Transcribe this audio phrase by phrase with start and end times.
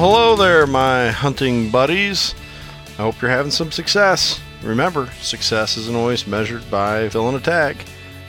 [0.00, 2.34] Hello there, my hunting buddies.
[2.92, 4.40] I hope you're having some success.
[4.62, 7.76] Remember, success isn't always measured by filling a tag.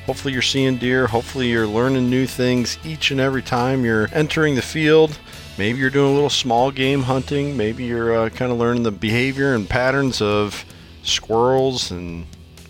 [0.06, 1.08] Hopefully, you're seeing deer.
[1.08, 5.18] Hopefully, you're learning new things each and every time you're entering the field.
[5.58, 7.56] Maybe you're doing a little small game hunting.
[7.56, 10.66] Maybe you're uh, kind of learning the behavior and patterns of
[11.04, 12.26] squirrels and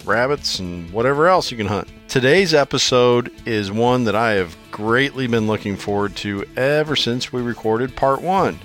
[0.05, 1.87] rabbits and whatever else you can hunt.
[2.07, 7.41] Today's episode is one that I have greatly been looking forward to ever since we
[7.41, 8.59] recorded part one.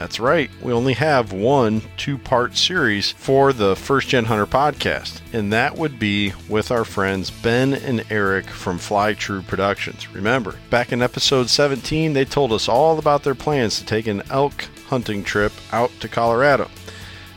[0.00, 5.20] That's right, we only have one two part series for the First Gen Hunter podcast,
[5.34, 10.10] and that would be with our friends Ben and Erek from Fly True Productions.
[10.14, 14.22] Remember, back in episode 17, they told us all about their plans to take an
[14.30, 16.70] elk hunting trip out to Colorado.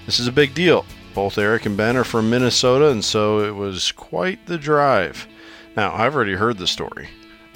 [0.06, 0.86] This is a big deal.
[1.14, 5.28] Both Erek and Ben are from Minnesota, and so it was quite the drive.
[5.76, 7.10] Now, I've already heard the story,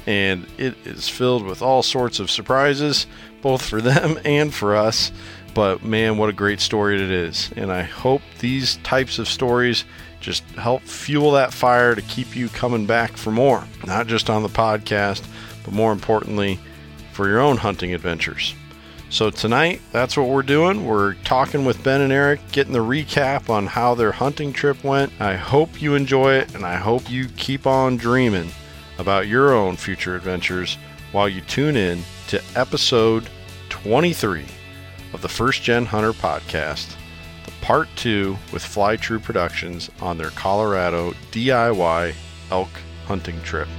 [0.05, 3.07] and it is filled with all sorts of surprises,
[3.41, 5.11] both for them and for us.
[5.53, 7.51] But man, what a great story it is.
[7.55, 9.85] And I hope these types of stories
[10.19, 14.43] just help fuel that fire to keep you coming back for more, not just on
[14.43, 15.23] the podcast,
[15.63, 16.59] but more importantly,
[17.11, 18.53] for your own hunting adventures.
[19.09, 20.85] So tonight, that's what we're doing.
[20.85, 25.13] We're talking with Ben and Erek, getting the recap on how their hunting trip went.
[25.21, 28.51] I hope you enjoy it, and I hope you keep on dreaming
[28.99, 30.77] about your own future adventures
[31.13, 33.29] while you tune in to episode
[33.69, 34.45] 23
[35.13, 36.95] of the First Gen Hunter podcast,
[37.45, 42.13] the part two with Fly True Productions on their Colorado DIY
[42.51, 42.69] elk
[43.05, 43.69] hunting trip.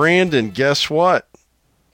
[0.00, 1.28] Brandon, guess what?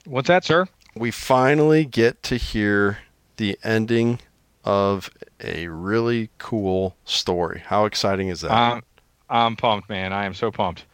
[0.05, 0.69] What's that, sir?
[0.95, 2.99] We finally get to hear
[3.37, 4.21] the ending
[4.65, 7.65] of a really cool story.
[7.67, 8.53] How exciting is that?
[8.53, 8.85] Um,
[9.29, 10.13] I'm pumped, man.
[10.13, 10.85] I am so pumped.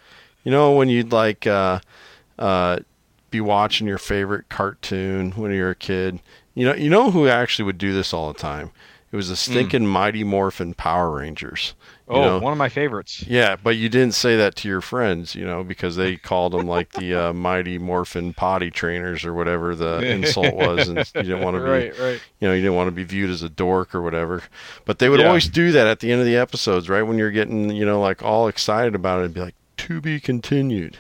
[0.42, 1.80] You know, when you'd like uh,
[2.38, 2.78] uh,
[3.30, 6.18] be watching your favorite cartoon when you were a kid,
[6.54, 8.70] you know, you know who actually would do this all the time?
[9.12, 11.74] It was the stinking Mighty Morphin Power Rangers.
[12.12, 12.38] You Oh, know?
[12.38, 13.24] one of my favorites.
[13.26, 16.66] Yeah, but you didn't say that to your friends, you know, because they called them
[16.66, 21.40] like the uh, Mighty Morphin Potty Trainers or whatever the insult was, and you didn't
[21.42, 22.20] want to be, right, right.
[22.40, 24.42] you know, you didn't want to be viewed as a dork or whatever.
[24.84, 25.26] But they would Yeah.
[25.28, 28.00] always do that at the end of the episodes, right when you're getting, you know,
[28.00, 30.98] like all excited about it, and be like, "To be continued."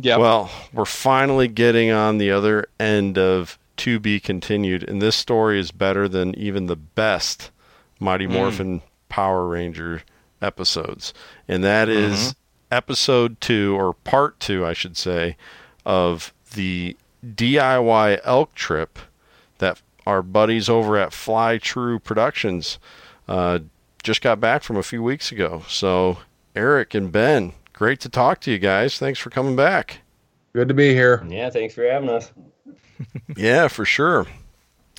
[0.00, 0.16] Yeah.
[0.16, 5.58] Well, we're finally getting on the other end of to be continued, and this story
[5.58, 7.50] is better than even the best
[7.98, 8.32] Mighty Hmm.
[8.32, 10.02] Morphin Power Ranger
[10.42, 11.12] episodes,
[11.48, 12.34] and that is
[12.70, 15.36] episode two or part two, I should say,
[15.84, 18.98] of the DIY elk trip
[19.58, 22.78] that our buddies over at Fly True Productions
[23.28, 23.60] uh,
[24.02, 25.62] just got back from a few weeks ago.
[25.68, 26.18] So,
[26.56, 28.98] Erek and Ben, great to talk to you guys.
[28.98, 30.00] Thanks for coming back.
[30.52, 31.24] Good to be here.
[31.28, 32.32] Yeah, thanks for having us.
[33.34, 34.26] Yeah, for sure.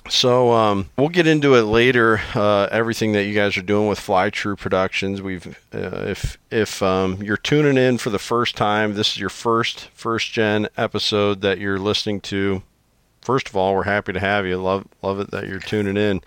[0.08, 2.20] So um, we'll get into it later.
[2.34, 5.22] Uh, everything that you guys are doing with Fly True Productions.
[5.22, 9.30] We've uh, if if um, you're tuning in for the first time, this is your
[9.30, 12.62] first first gen episode that you're listening to.
[13.20, 14.56] First of all, we're happy to have you.
[14.56, 16.20] Love love it that you're tuning in.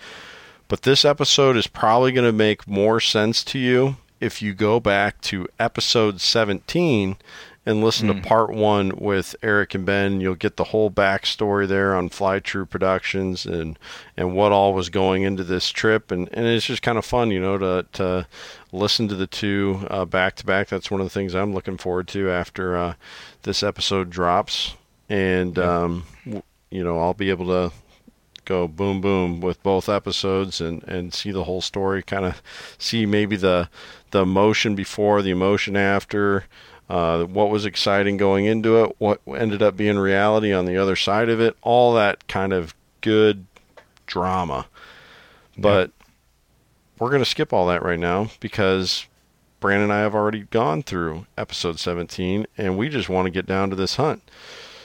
[0.68, 4.80] But this episode is probably going to make more sense to you if you go
[4.80, 7.18] back to episode 17
[7.66, 10.22] and listen to part one with Erek and Ben.
[10.22, 13.80] You'll get the whole backstory there on Fly True Productions and
[14.16, 16.12] and what all was going into this trip.
[16.12, 18.28] And, and it's just kind of fun, you know, to to
[18.72, 20.68] listen to the two uh, back to back.
[20.68, 22.94] That's one of the things I'm looking forward to after uh,
[23.44, 24.76] this episode drops.
[25.10, 27.76] And um, you know, I'll be able to
[28.46, 32.42] go boom boom with both episodes and and see the whole story kind of
[32.78, 33.70] see maybe the
[34.12, 36.46] the emotion before the emotion after
[36.90, 40.96] uh, what was exciting going into it, what ended up being reality on the other
[40.96, 43.46] side of it, all that kind of good
[44.06, 44.68] drama.
[45.58, 45.92] But
[47.00, 49.06] we're going to skip all that right now because
[49.60, 53.46] Brandon and I have already gone through episode 17 and we just want to get
[53.46, 54.22] down to this hunt.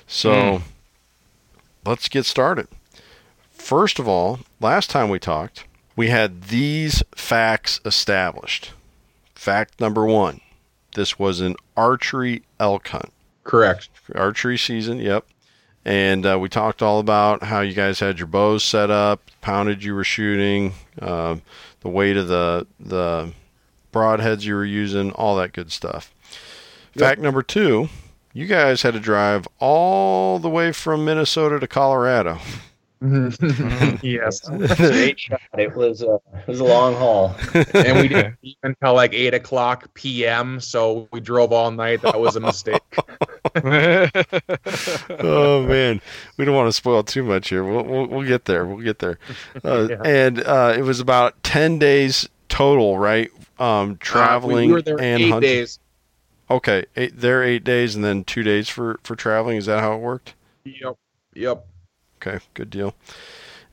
[0.07, 0.63] So Mm.
[1.85, 2.67] let's get started.
[3.51, 5.65] First of all, last time we talked,
[5.97, 8.73] we had these facts established.
[9.35, 10.41] Fact number one
[10.95, 13.13] this was an archery elk hunt.
[13.45, 13.89] Correct.
[14.15, 15.27] Archery season, yep.
[15.85, 19.83] And uh, we talked all about how you guys had your bows set up, pounded
[19.83, 21.43] you were shooting, um,
[21.81, 23.33] the weight of the the
[23.93, 26.13] broadheads you were using, all that good stuff.
[26.95, 27.09] Yep.
[27.09, 27.89] Fact number two,
[28.33, 32.39] you guys had to drive all the way from Minnesota to Colorado.
[34.03, 34.41] yes.
[34.75, 35.41] Straight shot.
[35.57, 37.35] It was a it was a long haul.
[37.75, 40.61] and we didn't leave until like eight o'clock p.m.
[40.61, 42.03] So we drove all night.
[42.03, 42.83] That was a mistake.
[45.21, 46.01] oh man,
[46.37, 47.65] we don't want to spoil too much here.
[47.65, 48.67] We'll we'll, we'll get there.
[48.67, 49.19] We'll get there.
[49.65, 50.03] Uh, Yeah.
[50.05, 53.31] And uh, it was about ten days total, right?
[53.59, 55.51] Um, traveling Uh, we were there and eight hunting.
[55.51, 55.79] days.
[56.51, 59.57] Okay, eight, there eight days, and then two days for for traveling.
[59.57, 60.35] Is that how it worked?
[60.65, 60.97] Yep.
[61.35, 61.67] Yep.
[62.23, 62.95] Okay, good deal.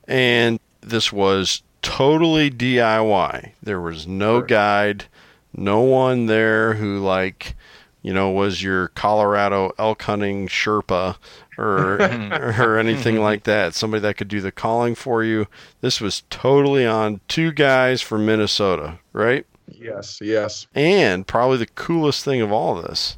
[0.08, 3.52] And this was totally DIY.
[3.62, 4.48] There was no Sure.
[4.48, 5.06] guide,
[5.54, 7.56] no one there who like,
[8.02, 11.18] you know, was your Colorado elk hunting Sherpa
[11.58, 11.98] or
[12.62, 13.74] or anything like that.
[13.74, 15.48] Somebody that could do the calling for you.
[15.82, 19.46] This was totally on two guys from Minnesota, right?
[19.70, 20.20] Yes.
[20.22, 20.68] Yes.
[20.74, 23.18] And probably the coolest thing of all this is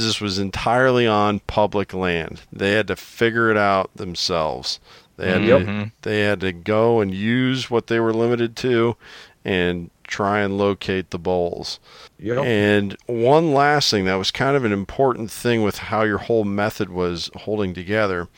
[0.00, 2.40] this was entirely on public land.
[2.52, 4.80] They had to figure it out themselves.
[5.16, 5.60] They had Yep.
[5.66, 8.96] to, they had to go and use what they were limited to
[9.44, 11.78] and try and locate the bowls.
[12.18, 12.38] Yep.
[12.44, 16.44] And one last thing that was kind of an important thing with how your whole
[16.44, 18.28] method was holding together.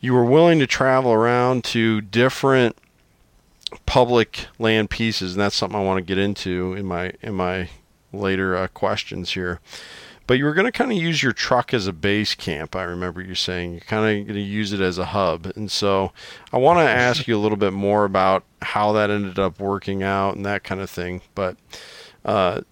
[0.00, 2.76] You were willing to travel around to different
[3.86, 7.68] public land pieces, and that's something I want to get into in my in my
[8.12, 9.60] later uh, questions here.
[10.26, 12.76] But you were going to kind of use your truck as a base camp.
[12.76, 15.70] I remember you saying you're kind of going to use it as a hub, and
[15.70, 16.12] so
[16.52, 20.02] I want to ask you a little bit more about how that ended up working
[20.02, 21.22] out and that kind of thing.
[21.34, 21.56] But
[22.24, 22.62] uh,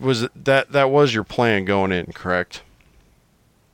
[0.00, 2.62] was it, that that was your plan going in, correct?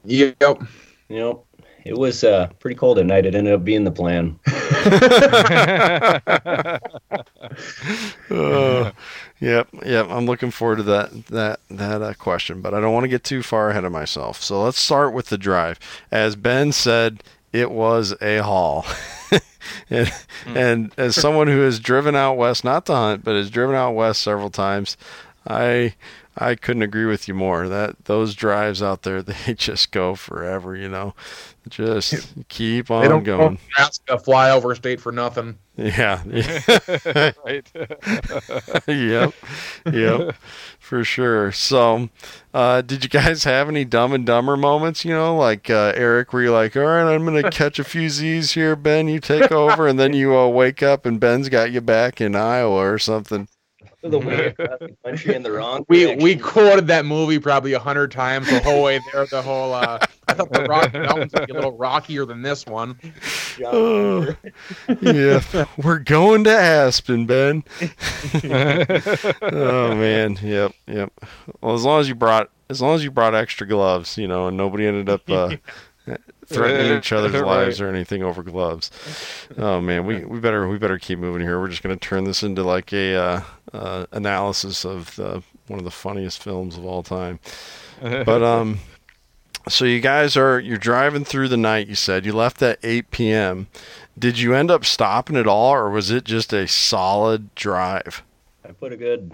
[0.04, 0.62] Yep.
[1.08, 1.44] You know,
[1.84, 3.26] it was uh, pretty cold at night.
[3.26, 4.38] It ended up being the plan.
[8.30, 8.92] Uh,
[9.40, 10.06] yep, yep.
[10.08, 13.24] I'm looking forward to that that that uh, question, but I don't want to get
[13.24, 14.42] too far ahead of myself.
[14.42, 15.78] So let's start with the drive.
[16.10, 17.22] As Ben said,
[17.52, 18.86] it was a haul.
[19.90, 20.12] and,
[20.46, 23.92] and as someone who has driven out west, not to hunt, but has driven out
[23.92, 24.96] west several times,
[25.46, 25.94] I
[26.36, 27.68] I couldn't agree with you more.
[27.68, 30.76] That those drives out there, they just go forever.
[30.76, 31.14] You know,
[31.68, 33.56] just keep They on don't going.
[33.56, 35.58] to Nebraska fly over state for nothing.
[35.76, 36.22] Yeah.
[37.44, 37.70] right.
[38.86, 39.34] yep,
[39.90, 40.34] yep,
[40.78, 41.52] for sure.
[41.52, 42.08] So,
[42.52, 45.04] uh, did you guys have any Dumb and Dumber moments?
[45.04, 48.08] You know, like uh, Erek, where you're like, "All right, I'm gonna catch a few
[48.10, 49.08] Z's here, Ben.
[49.08, 52.34] You take over," and then you uh, wake up and Ben's got you back in
[52.36, 53.48] Iowa or something.
[54.10, 56.24] The way across the country in the wrong We direction.
[56.24, 59.26] we quoted that movie probably a hundred times the whole way there.
[59.26, 62.64] The whole uh, I thought the Rocky Mountains would be a little rockier than this
[62.64, 62.98] one.
[63.58, 64.34] John Oh.
[64.88, 65.42] Denver.
[65.54, 67.62] Yeah, we're going to Aspen, Ben.
[69.42, 71.12] oh man, yep, yep.
[71.60, 74.46] Well, as long as you brought, as long as you brought extra gloves, you know,
[74.48, 75.56] and nobody ended up uh,
[76.52, 77.42] threatening each other's Right.
[77.44, 78.90] lives or anything over gloves.
[79.56, 81.58] Oh man, we, we better we better keep moving here.
[81.60, 83.42] We're just gonna turn this into like a uh,
[83.72, 87.38] uh, analysis of the, one of the funniest films of all time.
[88.02, 88.78] But um,
[89.68, 91.86] so you guys are you're driving through the night.
[91.86, 93.66] You said you left at 8 p.m.
[94.18, 98.22] Did you end up stopping at all, or was it just a solid drive?
[98.66, 99.32] I put a good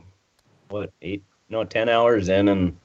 [0.68, 2.76] what eight no ten hours in and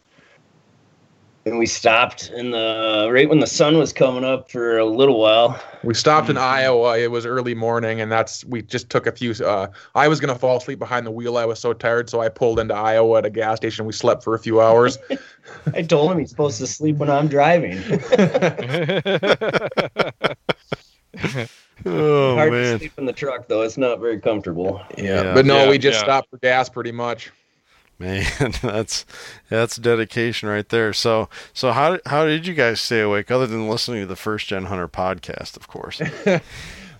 [1.45, 5.19] and we stopped in the right when the sun was coming up for a little
[5.19, 5.59] while.
[5.83, 6.97] We stopped in Iowa.
[6.99, 9.31] It was early morning, and that's we just took a few.
[9.43, 11.37] Uh, I was gonna fall asleep behind the wheel.
[11.37, 13.85] I was so tired, so I pulled into Iowa at a gas station.
[13.85, 14.97] We slept for a few hours.
[15.73, 17.81] I told him he's supposed to sleep when I'm driving.
[21.83, 23.63] Oh Hard to sleep in the truck though.
[23.63, 24.81] It's not very comfortable.
[24.99, 25.33] Yeah.
[25.33, 26.03] but no, Yeah, we just yeah.
[26.03, 27.31] stopped for gas pretty much.
[28.01, 28.25] Man,
[28.61, 29.05] that's
[29.49, 30.91] that's dedication right there.
[30.93, 34.47] So so how how did you guys stay awake other than listening to the First
[34.47, 36.01] Gen Hunter podcast, of course?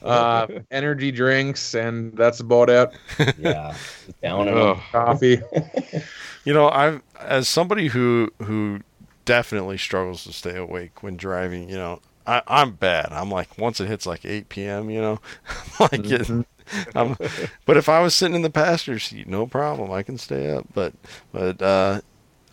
[0.04, 2.90] Uh, energy drinks, and that's about it.
[3.38, 3.76] Yeah,
[4.24, 4.84] down and Oh.
[4.92, 5.40] Coffee.
[6.44, 8.80] You know, I've as somebody who who
[9.26, 11.70] definitely struggles to stay awake when driving.
[11.70, 13.10] You know, I, I'm bad.
[13.12, 14.90] I'm like once it hits like 8 p.m.
[14.90, 15.20] You know,
[15.80, 16.28] like it,
[16.96, 17.18] I'm,
[17.66, 19.92] but if I was sitting in the passenger seat, no problem.
[19.92, 20.68] I can stay up.
[20.74, 20.94] But
[21.32, 22.02] but uh,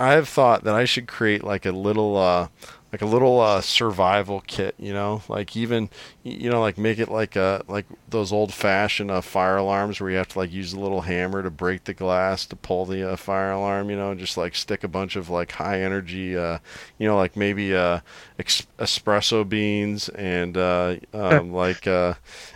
[0.00, 2.48] I have thought that I should create like a little uh,
[2.92, 5.90] like a little uh, survival kit, you know, like even
[6.22, 10.10] you know like make it like a like those old fashioned uh, fire alarms where
[10.10, 13.12] you have to like use a little hammer to break the glass to pull the
[13.12, 16.36] uh, fire alarm, you know, and just like stick a bunch of like high energy,
[16.36, 16.58] uh,
[16.98, 18.00] you know, like maybe uh,
[18.38, 22.14] ex- espresso beans and uh, um, like uh,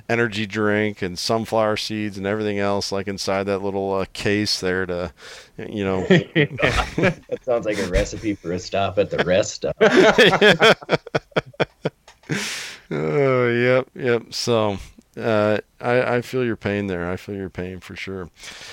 [0.09, 4.87] energy drink and sunflower seeds and everything else like inside that little uh, case there
[4.87, 5.13] to
[5.59, 9.77] you know that sounds like a recipe for a stop at the rest stop.
[12.91, 14.35] oh, yep, yep.
[14.35, 14.79] So,
[15.17, 17.11] uh, I, I feel your pain there.
[17.11, 18.31] I feel your pain for sure.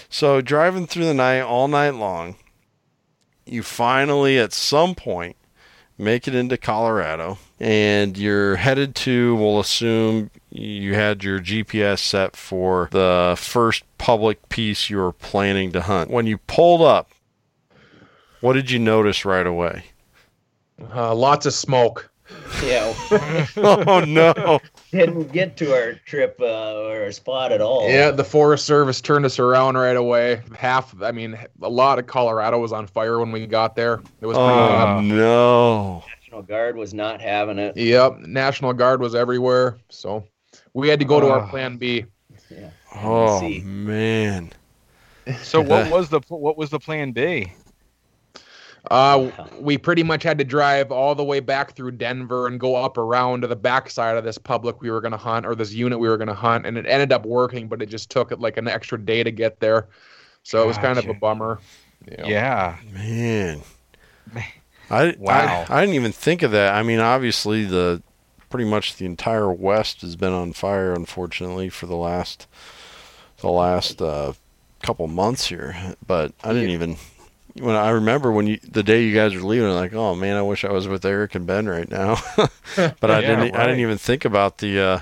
[0.10, 2.36] So, driving through the night all night long,
[3.46, 5.36] you finally, at some point,
[5.98, 12.36] make it into Colorado, and you're headed to, we'll assume you had your GPS set
[12.36, 16.10] for the first public piece you were planning to hunt.
[16.10, 17.12] When you pulled up,
[18.42, 19.86] what did you notice right away?
[20.94, 22.10] Uh, lots of smoke.
[22.64, 22.94] Yeah,
[23.58, 24.60] oh no!
[24.92, 27.90] didn't get to our trip uh, or our spot at all.
[27.90, 30.42] Yeah, the Forest Service turned us around right away.
[30.56, 33.96] Half, I mean, a lot of Colorado was on fire when we got there.
[34.22, 35.04] It was pretty Oh bad.
[35.06, 36.04] no!
[36.22, 37.76] National Guard was not having it.
[37.76, 39.78] Yep, National Guard was everywhere.
[39.90, 40.24] So
[40.74, 41.50] we had to go to our Ah.
[41.50, 42.06] plan B.
[42.50, 42.70] Yeah.
[42.96, 44.52] Oh man!
[45.42, 47.52] So what was the what was the plan B?
[48.90, 52.76] Uh, we pretty much had to drive all the way back through Denver and go
[52.78, 55.74] up around to the backside of this public we were going to hunt or this
[55.74, 56.66] unit we were going to hunt.
[56.66, 59.32] And it ended up working, but it just took it like an extra day to
[59.32, 59.90] get there.
[60.44, 61.20] So it was kind of a Gotcha.
[61.20, 61.60] bummer.
[62.26, 62.78] Yeah.
[62.94, 63.62] Man,
[64.90, 65.66] I, Wow.
[65.70, 66.74] I I didn't even think of that.
[66.74, 68.02] I mean, obviously the
[68.50, 72.48] pretty much the entire West has been on fire, unfortunately, for the last
[73.42, 74.34] the last uh,
[74.84, 75.96] couple months here.
[76.06, 76.98] But I didn't even
[77.60, 80.38] when I remember when you the day you guys were leaving, I'm like, oh man,
[80.38, 82.18] I wish I was with Erek and Ben right now.
[82.76, 83.56] but I didn't.
[83.56, 84.80] I didn't even think about the.
[84.80, 85.00] Uh,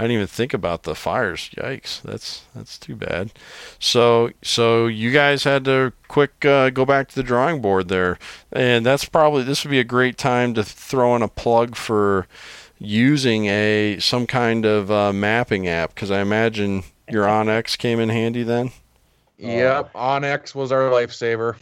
[0.00, 1.50] I didn't even think about the fires.
[1.56, 2.02] Yikes!
[2.02, 3.32] That's that's too bad.
[3.80, 8.18] So so you guys had to quick uh, go back to the drawing board there,
[8.52, 12.28] and that's probably this would be a great time to throw in a plug for
[12.78, 18.08] using a some kind of uh, mapping app because I imagine your OnX came in
[18.08, 18.70] handy then.
[19.38, 19.92] Yep.
[19.92, 21.56] OnX was our lifesaver.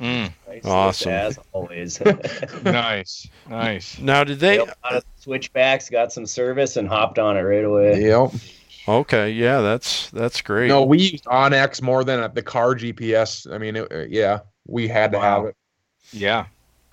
[0.00, 1.12] Mm, Priceless Awesome.
[1.12, 2.00] As always.
[2.64, 3.28] nice.
[3.48, 3.98] Nice.
[3.98, 4.56] Now did they?
[4.56, 8.02] Yep, out of switchbacks, got some service, and hopped on it right away.
[8.02, 8.32] Yep.
[8.88, 10.66] Okay, yeah, that's that's great.
[10.68, 13.50] No, we used OnX more than the car GPS.
[13.52, 15.22] I mean, it, uh, yeah, we had to Wow.
[15.40, 15.56] have it.
[16.10, 16.46] Yeah.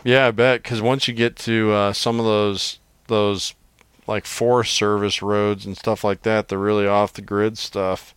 [0.03, 3.55] Yeah, I bet because once you get to uh, some of those those
[4.09, 8.15] like Forest Service roads and stuff like that, the really off the grid stuff.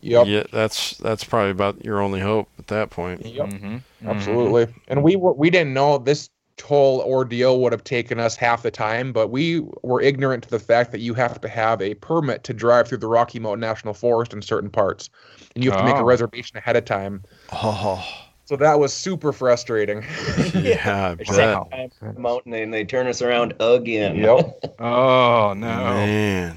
[0.00, 0.26] Yep.
[0.26, 3.24] Yeah, that's that's probably about your only hope at that point.
[3.24, 3.48] Yep.
[3.50, 4.08] Mm-hmm.
[4.08, 4.74] Absolutely.
[4.88, 6.30] And we were, we didn't know this
[6.64, 10.58] whole ordeal would have taken us half the time, but we were ignorant to the
[10.58, 13.94] fact that you have to have a permit to drive through the Rocky Mountain National
[13.94, 15.08] Forest in certain parts,
[15.54, 16.04] and you have to make a Oh.
[16.04, 17.22] reservation ahead of time.
[17.52, 18.04] Oh,
[18.50, 20.02] So that was super frustrating.
[20.54, 21.26] yeah, I Or bet.
[21.28, 24.16] second time to the mountain, and they turn us around again.
[24.16, 24.74] Yep.
[24.80, 25.66] Oh no.
[25.84, 26.56] Man,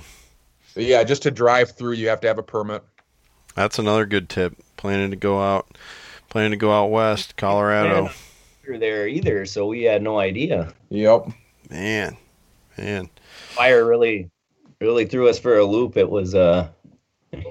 [0.74, 2.82] But yeah, just to drive through, you have to have a permit.
[3.54, 4.56] that's another good tip.
[4.76, 5.78] Planning to go out,
[6.30, 8.10] planning to go out west, Colorado.
[8.64, 10.74] Through there either, so we had no idea.
[10.90, 11.28] Yep.
[11.70, 12.18] Man,
[12.76, 13.08] man.
[13.50, 14.32] Fire really,
[14.82, 15.96] really threw us for a loop.
[15.96, 16.70] It was, uh,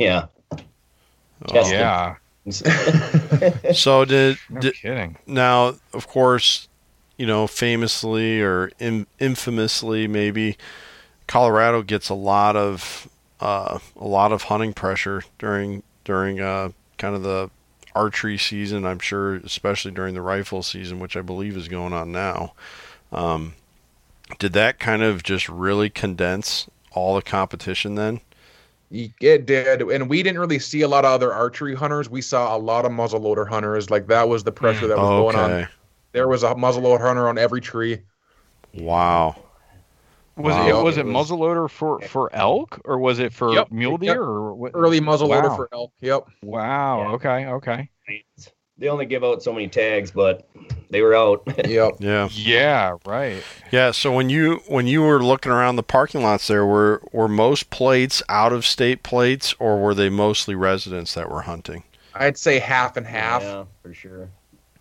[0.01, 0.27] yeah.
[0.51, 1.71] Oh.
[1.71, 2.17] Yeah.
[3.73, 5.17] So did, No did kidding.
[5.27, 6.69] now of course
[7.17, 10.57] you know famously or in, infamously maybe
[11.27, 13.09] colorado gets a lot of
[13.41, 17.51] uh, a lot of hunting pressure during during uh, kind of the
[17.95, 22.11] archery season i'm sure especially during the rifle season which i believe is going on
[22.11, 22.55] now
[23.13, 23.55] um,
[24.39, 28.21] did that kind of just really condense all the competition then
[28.93, 32.11] It did, and we didn't really see a lot of other archery hunters.
[32.11, 33.91] We saw a lot of muzzleloader hunters.
[33.91, 35.19] Like that was the pressure that was mm.
[35.33, 35.69] going on.
[36.13, 38.01] There was a muzzleloader hunter on every tree.
[38.75, 39.37] wow
[40.37, 40.67] Was Wow.
[40.69, 43.71] it was it It was- muzzleloader for for elk or was it for Yep.
[43.71, 44.01] mule Yep.
[44.01, 44.73] deer or what?
[44.75, 45.57] Early muzzleloader Wow.
[45.57, 45.93] for elk.
[46.01, 46.27] Yep.
[46.43, 47.03] Wow.
[47.03, 47.13] Yeah.
[47.13, 47.47] Okay.
[47.47, 47.89] Okay.
[48.79, 50.49] They only give out so many tags, but
[50.91, 51.43] they were out.
[51.67, 51.95] Yep.
[52.01, 52.97] yeah Yeah.
[53.07, 53.43] Right.
[53.71, 57.29] Yeah, so when you when you were looking around the parking lots there, were were
[57.29, 61.85] most plates out of state plates or were they mostly residents that were hunting?
[62.15, 63.43] I'd say half and half.
[63.43, 64.29] Yeah, for sure.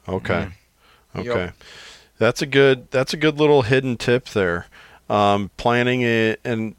[0.07, 0.49] Okay.
[1.15, 1.25] Yep.
[1.27, 1.51] Okay.
[2.17, 2.91] That's a good.
[2.91, 4.67] That's a good little hidden tip there.
[5.09, 6.75] Um, planning a, an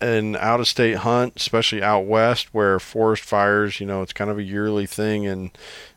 [0.00, 4.30] an out of state hunt, especially out west, where forest fires, you know, it's kind
[4.30, 5.50] of a yearly thing in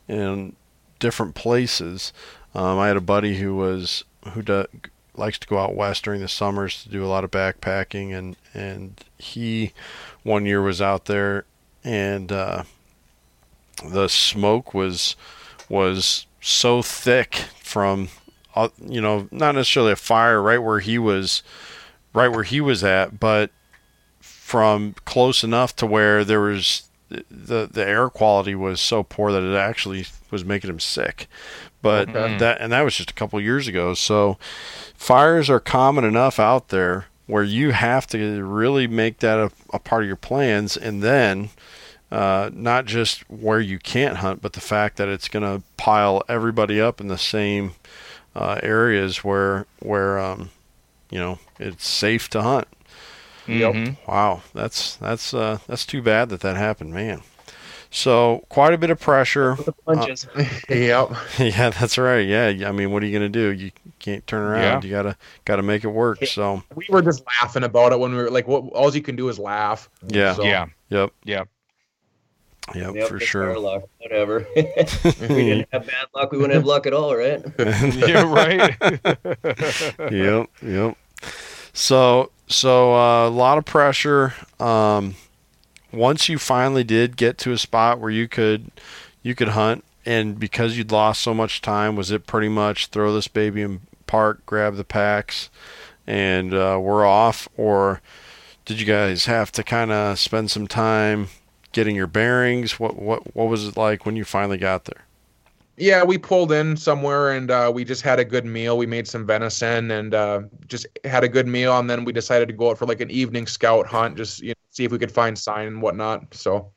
[0.10, 0.56] in
[1.00, 2.12] different places.
[2.54, 4.66] Um, I had a buddy who was who do,
[5.16, 8.36] likes to go out west during the summers to do a lot of backpacking, and
[8.54, 9.72] and he
[10.24, 11.46] one year was out there,
[11.84, 12.64] and uh,
[13.88, 15.16] the smoke was
[15.70, 18.10] was so thick from
[18.56, 21.44] uh, you know not necessarily a fire right where he was
[22.14, 23.52] right where he was at, but
[24.20, 29.44] from close enough to where there was the the air quality was so poor that
[29.44, 31.28] it actually was making him sick.
[31.82, 32.38] But Okay.
[32.38, 33.94] that and that was just a couple years ago.
[33.94, 34.38] So
[34.96, 39.80] fires are common enough out there where you have to really make that a, a
[39.80, 41.50] part of your plans, and then
[42.12, 46.24] uh, not just where you can't hunt, but the fact that it's going to pile
[46.28, 47.74] everybody up in the same
[48.36, 50.50] uh, areas where where um,
[51.12, 52.68] you know it's safe to hunt.
[53.50, 53.74] Yep.
[53.74, 53.98] Mhm.
[54.08, 57.22] Wow, that's that's uh, that's too bad that that happened, man.
[57.92, 59.56] So quite a bit of pressure.
[59.66, 60.28] The punches.
[60.70, 61.12] Yep.
[61.40, 62.28] yeah, that's right.
[62.28, 63.50] Yeah, I mean, what are you gonna do?
[63.52, 64.84] You can't turn around.
[64.84, 66.24] You gotta gotta make it work.
[66.26, 68.66] So We were just laughing about it when we were like, "What?
[68.74, 70.68] All you can do is laugh." yeah, So- Yeah.
[70.90, 71.48] yep, Yep.
[72.76, 73.58] yep, Yep, for sure.
[73.58, 73.84] luck.
[73.98, 74.46] Whatever.
[74.56, 74.62] we
[75.28, 76.32] didn't have bad luck.
[76.32, 77.42] We wouldn't have luck at all, right?
[77.58, 78.32] Yeah.
[78.32, 78.78] Right.
[80.12, 80.98] yep, yep.
[81.74, 84.34] So, so uh, a lot of pressure.
[84.60, 85.16] Um,
[85.92, 88.72] once you finally did get to a spot where you could,
[89.24, 93.14] you could hunt, and because you'd lost so much time, was it pretty much throw
[93.14, 95.50] this baby in park, grab the packs,
[96.06, 98.02] and uh, we're off, or
[98.66, 101.28] did you guys have to kind of spend some time
[101.72, 102.80] getting your bearings?
[102.80, 105.06] What what what was it like when you finally got there?
[105.80, 108.78] Yeah, we pulled in somewhere and uh, we just had a good meal.
[108.78, 112.48] We made some venison and uh, just had a good meal, and then we decided
[112.50, 115.00] to go out for like an evening scout hunt, just you know, see if we
[115.00, 116.34] could find sign and whatnot.
[116.34, 116.72] So,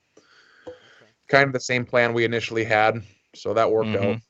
[1.28, 3.02] kind of the same plan we initially had.
[3.34, 4.20] So that worked out.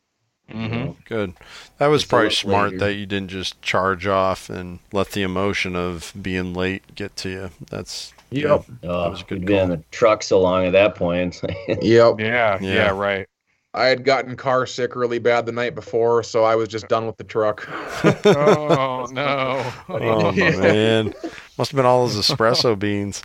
[0.50, 1.34] hmm Good.
[1.78, 2.78] That was Just probably smart later.
[2.78, 7.28] that you didn't just charge off and let the emotion of being late get to
[7.28, 7.50] you.
[7.70, 8.64] That's Yep.
[8.84, 11.42] Oh, was a good we'd been in the truck so long at that point.
[11.68, 11.82] Yep.
[11.82, 12.58] Yeah, Yeah.
[12.60, 12.90] yeah.
[12.90, 13.26] Right.
[13.74, 17.06] I had gotten car sick really bad the night before, so I was just done
[17.06, 17.68] with the truck.
[18.24, 19.72] Oh no.
[19.88, 21.12] oh man,
[21.58, 23.22] must have been all those espresso beans.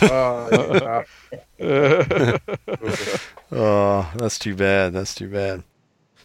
[0.00, 1.04] Uh,
[1.58, 2.38] yeah.
[3.52, 4.92] Oh, that's too bad.
[4.92, 5.64] That's too bad.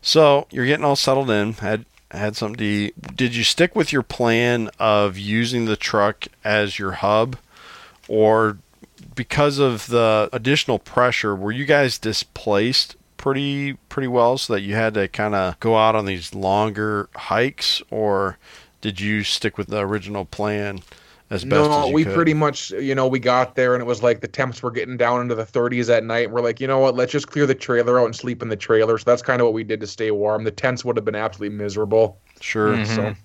[0.02, 1.54] So you're getting all settled in.
[1.54, 3.16] Had had something to eat.
[3.16, 7.36] Did you stick with your plan of using the truck as your hub,
[8.08, 8.58] or
[9.16, 14.76] because of the additional pressure, were you guys displaced pretty pretty well so that you
[14.76, 18.38] had to kind of go out on these longer hikes, or
[18.82, 20.80] did you stick with the original plan
[21.30, 22.14] as best no, as you we could?
[22.14, 24.98] pretty much, you know, we got there and it was like the temps were getting
[24.98, 26.30] down into the 30s at night.
[26.32, 26.96] We're like, you know what?
[26.96, 28.98] Let's just clear the trailer out and sleep in the trailer.
[28.98, 30.44] So that's kind of what we did to stay warm.
[30.44, 32.20] The tents would have been absolutely miserable.
[32.42, 32.76] sure.
[32.76, 32.86] Mhm.
[32.88, 33.16] So,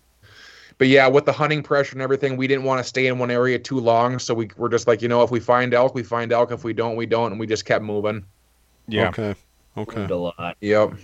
[0.79, 3.31] but yeah, with the hunting pressure and everything, we didn't want to stay in one
[3.33, 4.18] area too long.
[4.20, 6.53] So we were just like, you know, if we find elk, we find elk.
[6.53, 7.33] If we don't, we don't.
[7.33, 8.24] And we just kept moving.
[8.87, 9.09] Yeah.
[9.09, 9.35] Okay.
[9.78, 10.00] Okay.
[10.00, 10.56] Moved a lot.
[10.60, 10.94] Yep.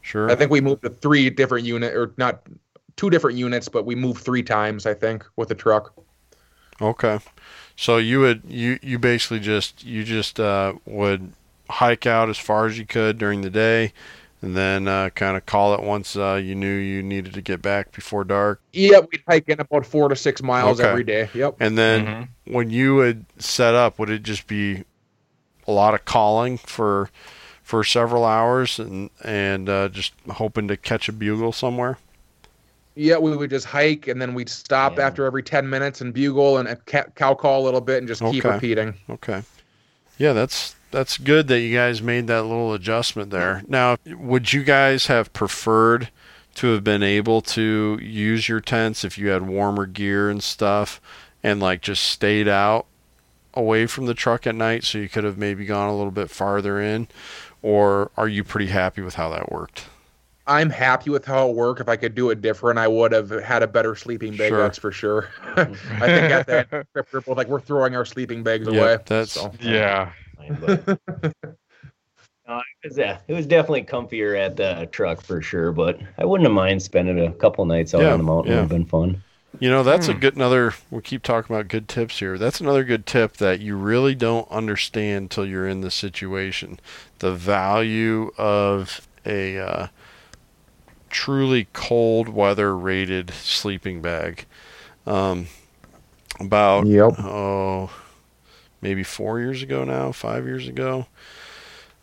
[0.00, 0.30] Sure.
[0.30, 2.42] I think we moved to three different unit or not
[2.96, 5.92] two different units, but we moved three times, I think, with the truck.
[6.80, 7.20] Okay.
[7.76, 11.32] So you would you you basically just you just uh, would
[11.70, 13.92] hike out as far as you could during the day,
[14.42, 17.62] and then uh, kind of call it once uh, you knew you needed to get
[17.62, 18.60] back before dark.
[18.72, 20.88] Yeah, we'd hike in about four to six miles Okay.
[20.88, 21.30] every day.
[21.34, 21.56] Yep.
[21.60, 22.28] And then Mhm.
[22.52, 24.84] when you would set up, would it just be
[25.68, 27.08] a lot of calling for
[27.72, 31.96] for several hours and and uh, just hoping to catch a bugle somewhere?
[32.94, 35.06] Yeah, we would just hike and then we'd stop Yeah.
[35.06, 36.68] after every 10 minutes and bugle and
[37.14, 38.92] cow call a little bit and just keep repeating.
[39.08, 39.42] Okay.
[40.18, 43.62] Yeah, that's that's good that you guys made that little adjustment there.
[43.66, 46.10] Now, would you guys have preferred
[46.56, 51.00] to have been able to use your tents if you had warmer gear and stuff
[51.42, 52.84] and like just stayed out
[53.54, 56.30] away from the truck at night so you could have maybe gone a little bit
[56.30, 57.06] farther in
[57.62, 59.86] or are you pretty happy with how that worked?
[60.46, 61.80] I'm happy with how it worked.
[61.80, 64.56] If I could do it different, I would have had a better sleeping bag, Sure.
[64.56, 65.28] that's for sure.
[66.00, 68.68] I think at that trip, we we're both like, we're throwing our sleeping bags Yeah,
[68.68, 68.98] away.
[69.06, 69.52] that's- so.
[69.60, 70.12] Yeah.
[70.60, 70.82] But,
[72.48, 76.24] no, it was, yeah, it was definitely comfier at the truck for sure, but I
[76.24, 78.52] wouldn't have mind spending a couple nights out Yeah, on the mountain.
[78.52, 79.22] It would have been fun.
[79.58, 80.18] You know, that's a Hmm.
[80.18, 82.36] good another we keep talking about good tips here.
[82.36, 86.80] That's another good tip that you really don't understand till you're in the situation.
[87.22, 89.86] The value of a uh,
[91.08, 94.44] truly cold weather rated sleeping bag.
[95.06, 95.46] Um,
[96.40, 97.20] about Yep.
[97.20, 97.90] oh,
[98.80, 101.06] maybe four years ago now, five years ago,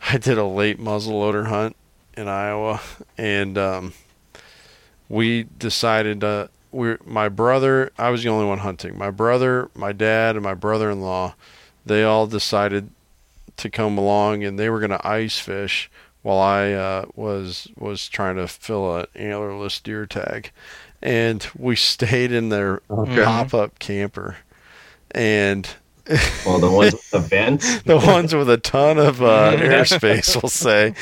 [0.10, 1.76] I did a late muzzleloader hunt
[2.16, 2.80] in Iowa,
[3.18, 3.94] and um,
[5.10, 6.50] we decided to.
[6.72, 8.98] We, my brother, I was the only one hunting.
[8.98, 11.36] My brother, my dad, and my brother-in-law,
[11.86, 12.92] they all decided
[13.60, 15.90] to come along, and they were going to ice fish
[16.22, 20.52] while I uh, was was trying to fill an antlerless deer tag,
[21.02, 23.24] and we stayed in their Okay.
[23.24, 24.38] pop-up camper,
[25.12, 25.68] and
[26.46, 27.82] Well, the ones with the vents.
[27.84, 30.94] the ones with a ton of uh, airspace, we'll say.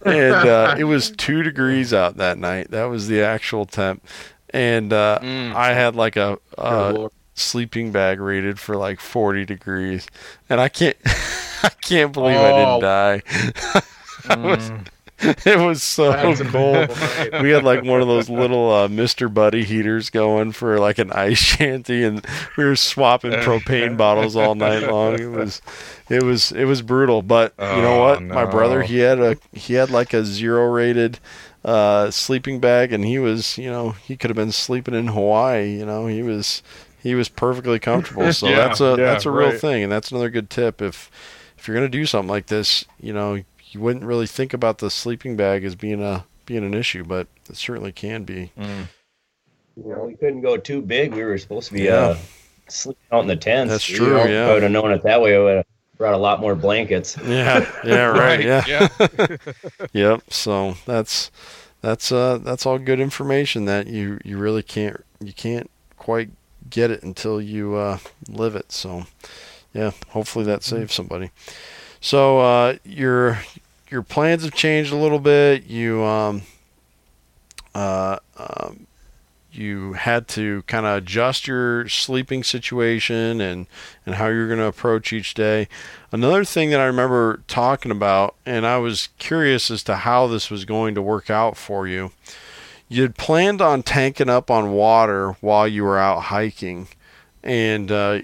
[0.04, 2.70] and uh, it was two degrees out that night.
[2.70, 4.04] That was the actual temp.
[4.50, 5.54] And uh, Mm.
[5.54, 7.12] I had like a, Good a lord.
[7.34, 10.06] Sleeping bag rated for like 40 degrees,
[10.48, 10.96] and I can't,
[11.62, 12.80] I can't believe I didn't Oh.
[12.80, 13.22] die.
[14.24, 14.86] Mm.
[15.46, 16.12] it was so
[16.46, 16.88] cold.
[17.42, 19.32] We had like one of those little uh, Mr.
[19.32, 24.54] Buddy heaters going for like an ice shanty, and we were swapping propane bottles all
[24.54, 25.20] night long.
[25.20, 25.60] It was,
[26.08, 27.20] it was, it was brutal.
[27.20, 28.22] But you know Oh, what?
[28.22, 31.18] My brother, he had a, he had like a zero rated
[31.66, 35.78] uh, sleeping bag, and he was, you know, he could have been sleeping in Hawaii.
[35.78, 36.62] You know, he was,
[37.04, 38.32] he was perfectly comfortable.
[38.32, 39.60] So Yeah, that's a, yeah, that's a real right.
[39.60, 40.82] thing, and that's another good tip.
[40.82, 41.08] If,
[41.56, 43.34] if you're gonna do something like this, you know,
[43.70, 47.26] you wouldn't really think about the sleeping bag as being a being an issue, but
[47.48, 48.50] it certainly can be.
[48.58, 48.88] Mm.
[49.76, 51.12] You know, we couldn't go too big.
[51.14, 51.94] We were supposed to be Yeah.
[51.94, 52.16] uh,
[52.68, 53.72] sleeping out in the tents.
[53.72, 54.48] That's You true, know, yeah.
[54.48, 55.66] I would have known it that way, I would have
[55.98, 57.16] brought a lot more blankets.
[57.24, 59.36] Yeah, yeah, right, yeah, Yeah.
[59.92, 60.22] yep.
[60.30, 61.30] So that's
[61.80, 66.30] that's uh that's all good information that you you really can't you can't quite
[66.70, 67.98] get it until you uh,
[68.28, 68.72] live it.
[68.72, 69.04] So
[69.72, 71.30] yeah, hopefully that saves somebody.
[72.00, 73.40] So uh, your
[73.90, 75.66] your plans have changed a little bit.
[75.66, 76.42] You um
[77.74, 78.86] uh um
[79.54, 83.66] you had to kind of adjust your sleeping situation and
[84.04, 85.68] and how you're going to approach each day.
[86.10, 90.50] Another thing that I remember talking about, and I was curious as to how this
[90.50, 92.10] was going to work out for you.
[92.88, 96.88] You'd planned on tanking up on water while you were out hiking,
[97.42, 98.20] and uh,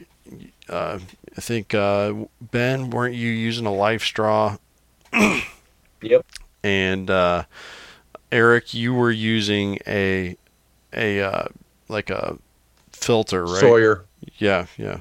[0.69, 0.99] uh,
[1.37, 4.59] I think uh, Ben, weren't you using a LifeStraw?
[6.03, 6.25] Yep.
[6.63, 7.45] And uh,
[8.33, 10.37] Erek, you were using a
[10.93, 11.45] a uh,
[11.89, 12.39] like a
[12.93, 13.61] filter, right?
[13.61, 14.05] Sawyer.
[14.39, 15.01] Yeah, yeah.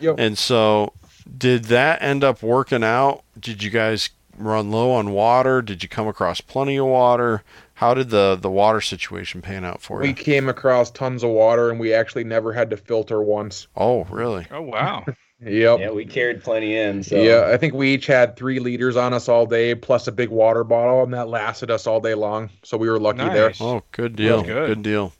[0.00, 0.16] Yep.
[0.18, 0.92] And so,
[1.38, 3.22] did that end up working out?
[3.38, 5.62] Did you guys run low on water?
[5.62, 7.42] Did you come across plenty of water?
[7.74, 10.14] How did the the water situation pan out for We you?
[10.14, 13.66] We came across tons of water and we actually never had to filter once.
[13.76, 14.46] Oh, really?
[14.50, 15.04] Oh wow.
[15.44, 15.80] Yep.
[15.80, 17.02] Yeah, we carried plenty in.
[17.02, 20.12] So Yeah, I think we each had three liters on us all day, plus a
[20.12, 22.48] big water bottle, and that lasted us all day long.
[22.62, 23.52] So we were lucky there.
[23.60, 24.44] Oh, good deal.
[24.44, 24.68] good.
[24.68, 25.12] Good deal.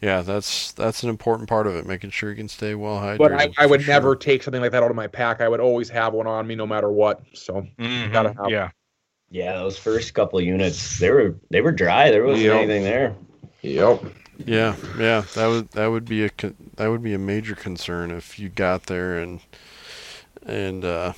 [0.00, 3.18] Yeah, that's that's an important part of it, making sure you can stay well hydrated.
[3.18, 3.92] But I, I would sure.
[3.92, 5.42] never take something like that out of my pack.
[5.42, 7.20] I would always have one on me no matter what.
[7.34, 8.12] So Mhm.
[8.12, 8.70] Gotta have- Yeah.
[9.30, 12.10] Yeah, those first couple of units, they were they were dry.
[12.10, 12.54] There wasn't Yep.
[12.54, 13.14] anything there.
[13.62, 14.04] Yep.
[14.44, 16.30] Yeah, yeah, that would that would be a
[16.76, 19.40] that would be a major concern if you got there and
[20.44, 21.14] and uh,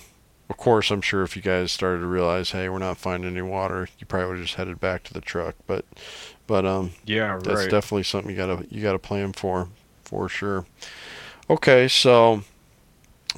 [0.48, 3.42] of course I'm sure if you guys started to realize, hey, we're not finding any
[3.42, 5.56] water, you probably would have just headed back to the truck.
[5.66, 5.84] But
[6.46, 7.38] but um, Yeah.
[7.42, 7.70] that's Right.
[7.70, 9.68] definitely something you gotta you gotta plan for
[10.04, 10.64] for sure.
[11.50, 12.42] Okay, so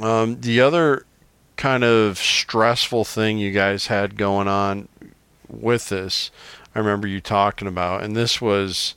[0.00, 1.04] um, the other
[1.60, 4.88] kind of stressful thing you guys had going on
[5.46, 6.30] with this,
[6.74, 8.94] I remember you talking about, and this was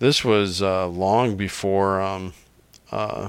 [0.00, 2.32] this was uh, long before um,
[2.90, 3.28] uh,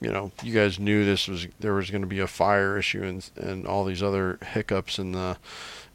[0.00, 3.02] you know you guys knew this was there was going to be a fire issue
[3.02, 5.36] and and all these other hiccups in the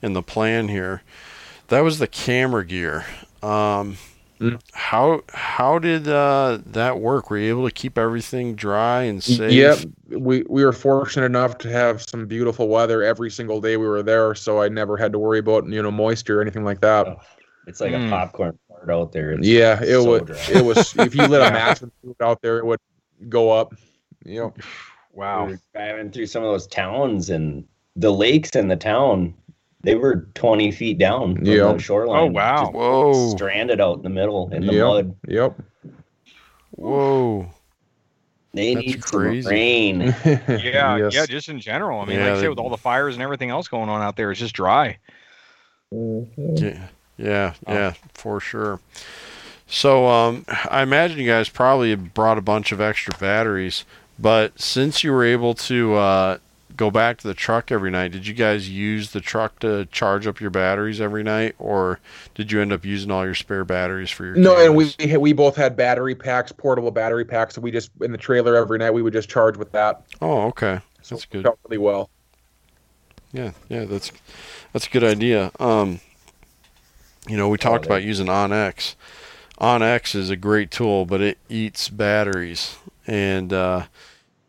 [0.04, 1.02] in the plan here.
[1.70, 3.08] That was the camera gear.
[3.42, 3.98] Um.
[4.74, 7.30] How how did uh, that work?
[7.30, 9.52] Were you able to keep everything dry and safe?
[9.52, 9.80] Yep.
[10.20, 14.04] We we were fortunate enough to have some beautiful weather every single day we were
[14.04, 17.08] there, so I never had to worry about you know moisture or anything like that.
[17.08, 17.18] Oh,
[17.66, 18.08] It's like Mm.
[18.08, 19.32] a popcorn fart out there.
[19.32, 20.22] It's Yeah, it so was.
[20.24, 20.60] dry.
[20.60, 20.96] It was.
[20.98, 22.80] If you lit a match and threw it out there, it would
[23.30, 23.74] go up.
[24.26, 24.60] Yep.
[25.14, 25.46] Wow.
[25.46, 29.34] We were driving through some of those towns and the lakes in the town,
[29.82, 31.74] they were 20 feet down from Yeah.
[31.74, 32.20] the shoreline.
[32.24, 32.62] Oh, wow.
[32.64, 34.86] just Whoa, Stranded out in the middle in the Yep.
[34.86, 35.16] mud.
[35.28, 35.62] Yep.
[36.72, 37.48] whoa.
[38.54, 39.42] They That's need crazy.
[39.44, 40.02] some rain.
[40.48, 40.98] Yeah.
[40.98, 41.14] Yes.
[41.14, 41.26] Yeah.
[41.28, 42.00] Just in general.
[42.02, 43.90] I mean, Yeah, like I they- say, with all the fires and everything else going
[43.90, 44.98] on out there, it's just dry.
[45.92, 46.88] Yeah,
[47.18, 47.74] yeah, Oh.
[47.74, 48.80] yeah, for sure.
[49.68, 53.86] So, um, I imagine you guys probably brought a bunch of extra batteries,
[54.18, 56.38] but since you were able to uh,
[56.78, 60.28] go back to the truck every night, did you guys use the truck to charge
[60.28, 62.00] up your batteries every night, or
[62.36, 64.36] did you end up using all your spare batteries for your?
[64.36, 67.56] No, and we we both had battery packs, portable battery packs.
[67.56, 70.04] So we just in the trailer every night we would just charge with that.
[70.22, 70.80] Oh, okay.
[71.02, 71.44] So That's good.
[71.44, 72.10] Felt really well.
[73.34, 74.12] Yeah, yeah, that's
[74.72, 75.52] that's a good idea.
[75.60, 76.00] Um,
[77.28, 78.96] you know, we talked about using OnX.
[79.60, 83.86] OnX is a great tool, but it eats batteries, and uh,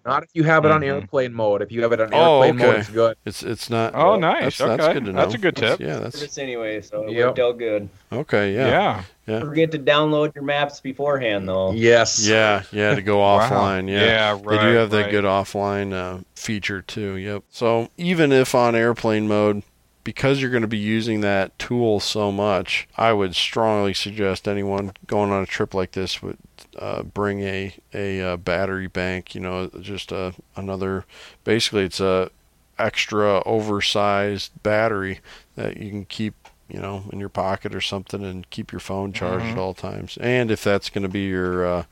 [0.09, 0.87] Not if you have it on Mhm.
[0.87, 1.63] airplane mode.
[1.63, 3.17] If you have it on Oh, airplane mode, it's good.
[3.25, 3.95] it's it's not.
[3.95, 4.59] Oh, Well, nice.
[4.59, 4.77] That's, okay.
[4.77, 5.21] that's good to know.
[5.21, 5.87] That's a good That's- tip.
[5.87, 7.27] yeah, that's Service anyway, so it Yep.
[7.27, 7.89] worked out good.
[8.13, 8.55] okay.
[8.55, 9.03] Yeah, Yeah.
[9.27, 9.41] Yeah.
[9.41, 11.73] Forget to download your maps beforehand, though.
[11.73, 12.27] Yes.
[12.27, 12.95] yeah, yeah.
[12.95, 13.41] To go Wow.
[13.41, 13.89] offline.
[13.91, 14.05] Yeah.
[14.05, 15.11] Yeah, They do have that right.
[15.11, 17.17] good offline uh, feature too.
[17.17, 17.43] Yep.
[17.51, 19.63] So even if on airplane mode,
[20.05, 24.93] because you're going to be using that tool so much, I would strongly suggest anyone
[25.07, 26.39] going on a trip like this would
[26.79, 29.35] uh, bring a a uh, battery bank.
[29.35, 31.05] You know, just a another.
[31.45, 32.31] Basically, it's a
[32.79, 35.21] extra oversized battery
[35.57, 36.35] that you can keep
[36.69, 39.53] you know in your pocket or something and keep your phone charged Mhm.
[39.53, 41.85] at all times and if that's going to be your uh,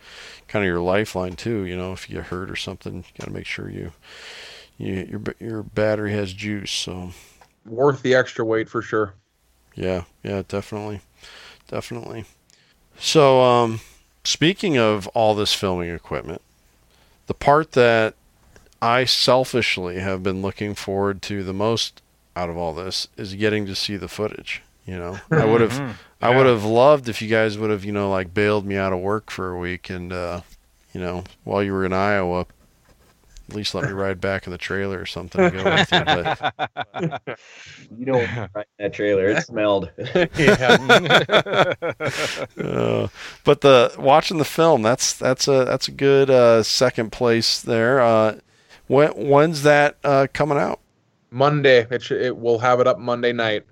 [0.48, 3.26] kind of your lifeline too you know if you get hurt or something you got
[3.26, 3.92] to make sure you
[4.78, 7.10] you your your battery has juice so
[7.66, 9.14] Worth the extra weight for sure.
[9.74, 11.00] yeah yeah definitely
[11.68, 12.24] definitely
[12.98, 13.80] so um
[14.26, 16.40] speaking of all this filming equipment
[17.26, 18.14] the part that
[18.82, 22.02] I selfishly have been looking forward to the most
[22.34, 25.72] out of all this is getting to see the footage you know I would have
[25.72, 25.94] Mhm.
[26.22, 28.94] I would have loved if you guys would have, you know, like bailed me out
[28.94, 30.40] of work for a week and, uh,
[30.94, 32.46] you know, while you were in Iowa,
[33.48, 35.40] at least let me ride back in the trailer or something.
[35.40, 36.04] And go with you.
[36.04, 36.52] But,
[37.96, 39.28] You don't ride that trailer.
[39.28, 39.90] It smelled.
[42.58, 43.08] uh,
[43.44, 48.00] but the watching the film, that's that's a that's a good uh, second place there.
[48.00, 48.38] Uh,
[48.86, 50.80] when when's that uh, coming out?
[51.30, 51.86] Monday.
[51.90, 53.64] It should, it will have it up Monday night.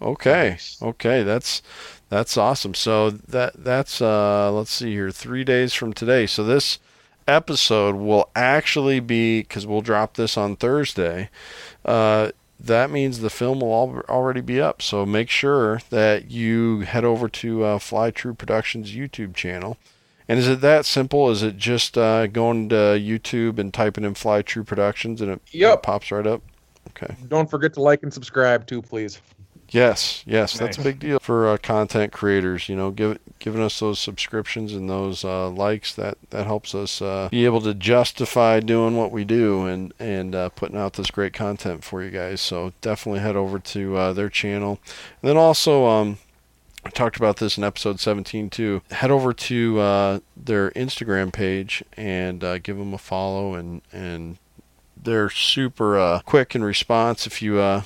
[0.00, 0.78] Okay, Nice.
[0.82, 1.62] okay, that's
[2.08, 2.74] that's awesome.
[2.74, 6.26] So that that's uh, let's see here, three days from today.
[6.26, 6.78] So this
[7.26, 11.30] episode will actually be because we'll drop this on Thursday.
[11.84, 14.80] Uh, that means the film will al- already be up.
[14.80, 19.76] So make sure that you head over to uh, Fly True Productions YouTube channel.
[20.28, 21.30] And is it that simple?
[21.30, 25.40] Is it just uh, going to YouTube and typing in Fly True Productions and it,
[25.52, 26.42] it pops right up?
[26.90, 27.14] Okay.
[27.28, 29.20] Don't forget to like and subscribe too, please.
[29.70, 32.68] Yes, yes, that's a big deal for uh, content creators.
[32.68, 37.02] You know, give, giving us those subscriptions and those uh, likes that that helps us
[37.02, 41.10] uh, be able to justify doing what we do and and uh, putting out this
[41.10, 42.40] great content for you guys.
[42.40, 44.78] So definitely head over to uh, their channel,
[45.20, 46.18] and then also um,
[46.86, 48.82] I talked about this in episode 17 too.
[48.92, 54.38] Head over to uh, their Instagram page and uh, give them a follow and and
[54.96, 57.82] they're super uh, quick in response if you uh,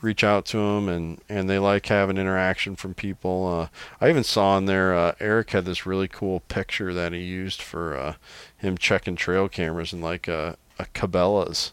[0.00, 3.46] reach out to them and and they like having interaction from people.
[3.46, 3.68] Uh,
[4.00, 7.60] i even saw in there uh, erek had this really cool picture that he used
[7.62, 8.14] for uh,
[8.56, 11.72] him checking trail cameras and like a, a cabela's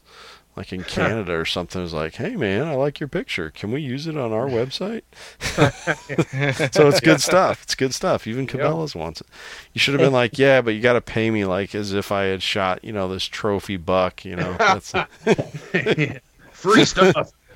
[0.56, 1.80] like in canada or something.
[1.80, 3.50] It was like hey man i like your picture.
[3.50, 5.04] Can we use it on our website?
[6.74, 7.64] So it's good stuff.
[7.64, 8.28] It's good stuff.
[8.28, 9.28] Even cabela's wants it.
[9.74, 12.12] You should have been like yeah but you got to pay me like as if
[12.12, 14.56] i had shot you know this trophy buck you know?
[14.60, 14.94] That's
[16.52, 17.32] Free stuff.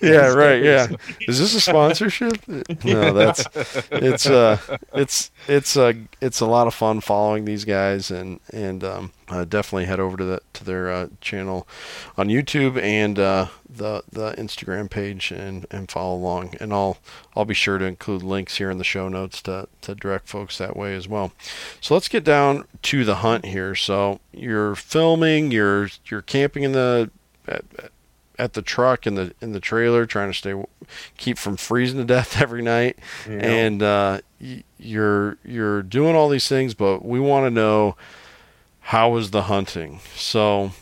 [0.00, 0.86] yeah right yeah.
[1.26, 2.46] Is this a sponsorship?
[2.84, 3.44] No that's
[3.90, 4.58] it's uh
[4.92, 9.44] it's it's uh it's a lot of fun following these guys and and um uh,
[9.44, 11.66] definitely head over to the to their uh, channel
[12.18, 16.54] on youtube and uh the the instagram page and and follow along.
[16.60, 16.98] And i'll
[17.36, 20.58] i'll be sure to include links here in the show notes to to direct folks
[20.58, 21.32] that way as well.
[21.80, 23.74] So let's get down to the hunt here.
[23.74, 27.10] So you're filming you're you're camping in the
[27.48, 27.64] at,
[28.38, 30.54] at the truck in the in the trailer trying to stay
[31.16, 32.98] keep from freezing to death every night.
[33.28, 37.96] And uh, y- you're you're doing all these things but we want to know
[38.80, 40.00] how was the hunting?
[40.16, 40.72] So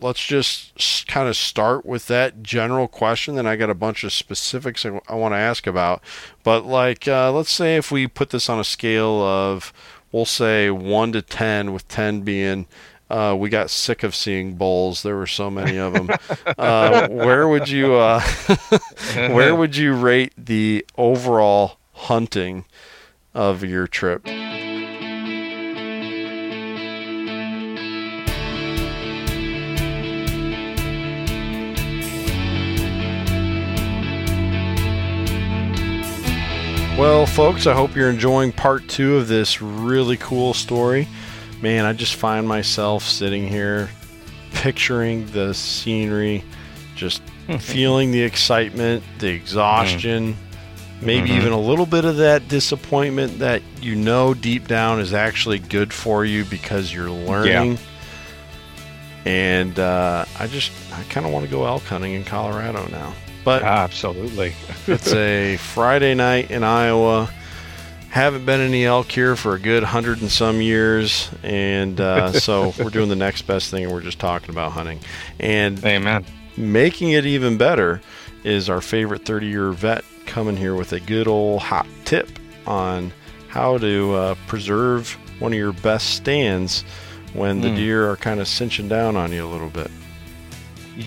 [0.00, 4.12] let's just kind of start with that general question then i got a bunch of
[4.12, 6.02] specifics i, want to ask about.
[6.44, 9.72] But like uh, let's say if we put this on a scale of
[10.12, 12.66] we'll say 1 to 10 with 10 being
[13.10, 15.02] uh, we got sick of seeing bulls.
[15.02, 16.10] There were so many of them.
[16.56, 18.20] uh, where would you uh,
[19.14, 22.64] where would you rate the overall hunting
[23.34, 24.26] of your trip?
[36.96, 41.08] Well, folks, I hope you're enjoying part two of this really cool story.
[41.62, 43.90] Man, I just find myself sitting here
[44.54, 46.42] picturing the scenery,
[46.96, 47.22] just
[47.58, 50.36] feeling the excitement, the exhaustion,
[51.02, 51.36] maybe Mhm.
[51.36, 55.92] even a little bit of that disappointment that you know deep down is actually good
[55.92, 57.78] for you because you're learning.
[59.26, 63.12] And uh, I just, I kind of want to go elk hunting in Colorado now.
[63.44, 64.54] But Absolutely.
[64.86, 67.30] it's a Friday night in Iowa.
[68.10, 72.74] Haven't been any elk here for a good hundred and some years, and uh, so
[72.78, 74.98] we're doing the next best thing, and we're just talking about hunting.
[75.38, 76.24] And Amen.
[76.56, 78.00] making it even better
[78.42, 82.28] is our favorite 30 year vet coming here with a good old hot tip
[82.66, 83.12] on
[83.48, 86.82] how to uh, preserve one of your best stands
[87.32, 87.76] when the Mm.
[87.76, 89.90] deer are kind of cinching down on you a little bit.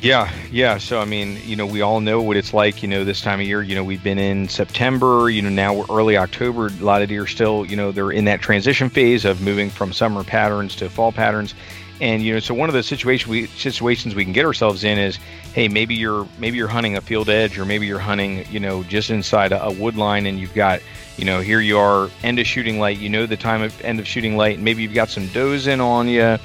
[0.02, 0.78] Yeah, yeah.
[0.78, 2.82] So I mean, you know, we all know what it's like.
[2.82, 3.62] You know, this time of year.
[3.62, 5.30] You know, we've been in September.
[5.30, 6.68] You know, now we're early October.
[6.68, 9.94] A lot of deer still, you know, they're in that transition phase of moving from
[9.94, 11.54] summer patterns to fall patterns.
[12.02, 14.98] And you know, so one of the situation we situations we can get ourselves in
[14.98, 15.18] is,
[15.54, 18.84] hey, maybe you're maybe you're hunting a field edge, or maybe you're hunting, you know,
[18.84, 20.82] just inside a, a wood line, and you've got,
[21.18, 22.98] you know, here you are, end of shooting light.
[22.98, 25.68] You know the time of end of shooting light, and maybe you've got some does
[25.68, 26.40] in on you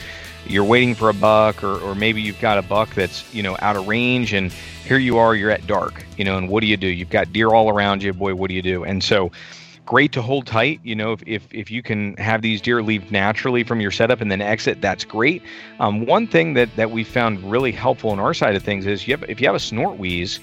[0.46, 3.56] you're waiting for a buck or, or maybe you've got a buck that's you know
[3.60, 4.52] out of range and
[4.84, 6.86] here you are you're at dark you know and what do you do?
[6.86, 8.84] You've got deer all around you boy what do you do?
[8.84, 9.30] And so
[9.86, 13.10] great to hold tight you know if, if, if you can have these deer leave
[13.10, 15.42] naturally from your setup and then exit that's great.
[15.80, 19.06] Um, one thing that that we found really helpful on our side of things is
[19.06, 20.40] you have, if you have a snort wheeze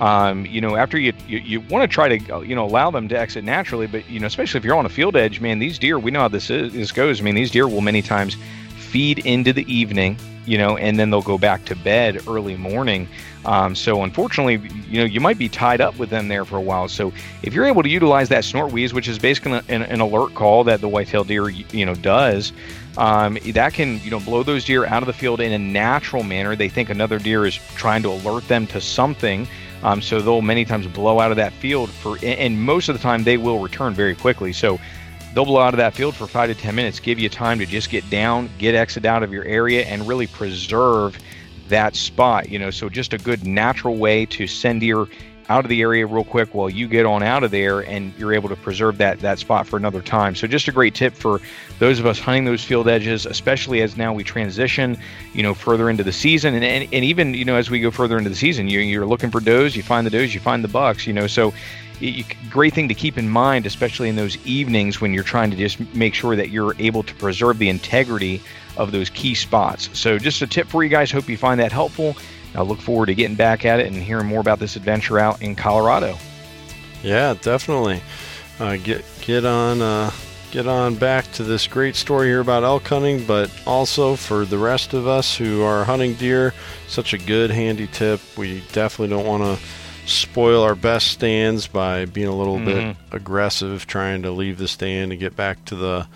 [0.00, 3.08] um, you know, after you you, you want to try to you know allow them
[3.08, 5.78] to exit naturally, but you know, especially if you're on a field edge, man, these
[5.78, 7.20] deer, we know how this is this goes.
[7.20, 8.36] I mean, these deer will many times
[8.88, 13.06] feed into the evening, you know, and then they'll go back to bed early morning.
[13.44, 16.60] Um, so unfortunately, you know, you might be tied up with them there for a
[16.60, 16.88] while.
[16.88, 20.34] So if you're able to utilize that snort wheeze, which is basically an, an alert
[20.34, 22.52] call that the whitetail deer, you know, does,
[22.96, 26.22] um, that can, you know, blow those deer out of the field in a natural
[26.22, 26.56] manner.
[26.56, 29.46] They think another deer is trying to alert them to something.
[29.82, 33.02] Um, so they'll many times blow out of that field for, and most of the
[33.02, 34.52] time they will return very quickly.
[34.52, 34.80] So
[35.34, 37.66] they'll blow out of that field for five to 10 minutes, give you time to
[37.66, 41.18] just get down, get exit out of your area, and really preserve
[41.68, 42.48] that spot.
[42.48, 45.06] You know, so just a good natural way to send deer
[45.48, 48.34] out of the area real quick while you get on out of there and you're
[48.34, 50.34] able to preserve that that spot for another time.
[50.34, 51.40] So just a great tip for
[51.78, 54.98] those of us hunting those field edges, especially as now we transition,
[55.32, 57.90] you know, further into the season and, and, and even, you know, as we go
[57.90, 60.62] further into the season, you, you're looking for does, you find the does, you find
[60.62, 61.54] the bucks, you know, so
[62.50, 65.80] great thing to keep in mind, especially in those evenings when you're trying to just
[65.94, 68.40] make sure that you're able to preserve the integrity
[68.76, 69.90] of those key spots.
[69.98, 71.10] So just a tip for you guys.
[71.10, 72.16] Hope you find that helpful.
[72.54, 75.42] I look forward to getting back at it and hearing more about this adventure out
[75.42, 76.16] in Colorado.
[77.02, 78.02] Yeah, definitely.
[78.58, 80.10] Uh, get get on uh,
[80.50, 84.58] get on back to this great story here about elk hunting, but also for the
[84.58, 86.54] rest of us who are hunting deer,
[86.88, 88.20] such a good handy tip.
[88.36, 89.64] We definitely don't want to
[90.08, 95.12] spoil our best stands by being a little bit aggressive, trying to leave the stand
[95.12, 96.06] and get back to the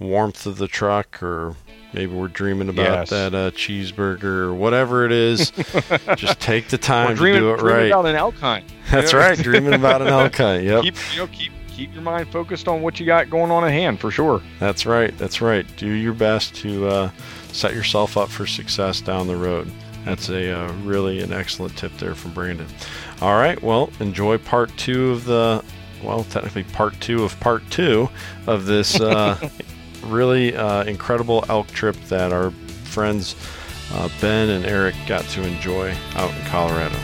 [0.00, 1.54] warmth of the truck or
[1.94, 3.10] Maybe we're dreaming about Yes.
[3.10, 5.50] that uh, cheeseburger or whatever it is.
[6.16, 7.86] Just take the time to dreaming, do it dreaming right.
[7.88, 8.64] about an elk hunt.
[8.90, 9.36] That's right.
[9.36, 10.64] Dreaming about an elk hunt.
[10.64, 10.84] Yep.
[10.84, 13.72] Keep you know keep keep your mind focused on what you got going on at
[13.72, 14.40] hand for sure.
[14.58, 15.16] That's right.
[15.18, 15.66] That's right.
[15.76, 17.10] Do your best to uh,
[17.52, 19.70] set yourself up for success down the road.
[20.04, 22.66] That's a uh, really an excellent tip there from Brandon.
[23.20, 23.60] All right.
[23.62, 25.64] Well, enjoy part two of the,
[26.02, 28.08] well, technically part two of part two
[28.46, 29.38] of this uh,
[30.04, 32.50] really uh, incredible elk trip that our
[32.84, 33.36] friends
[33.92, 36.96] uh, Ben and Erek got to enjoy out in Colorado.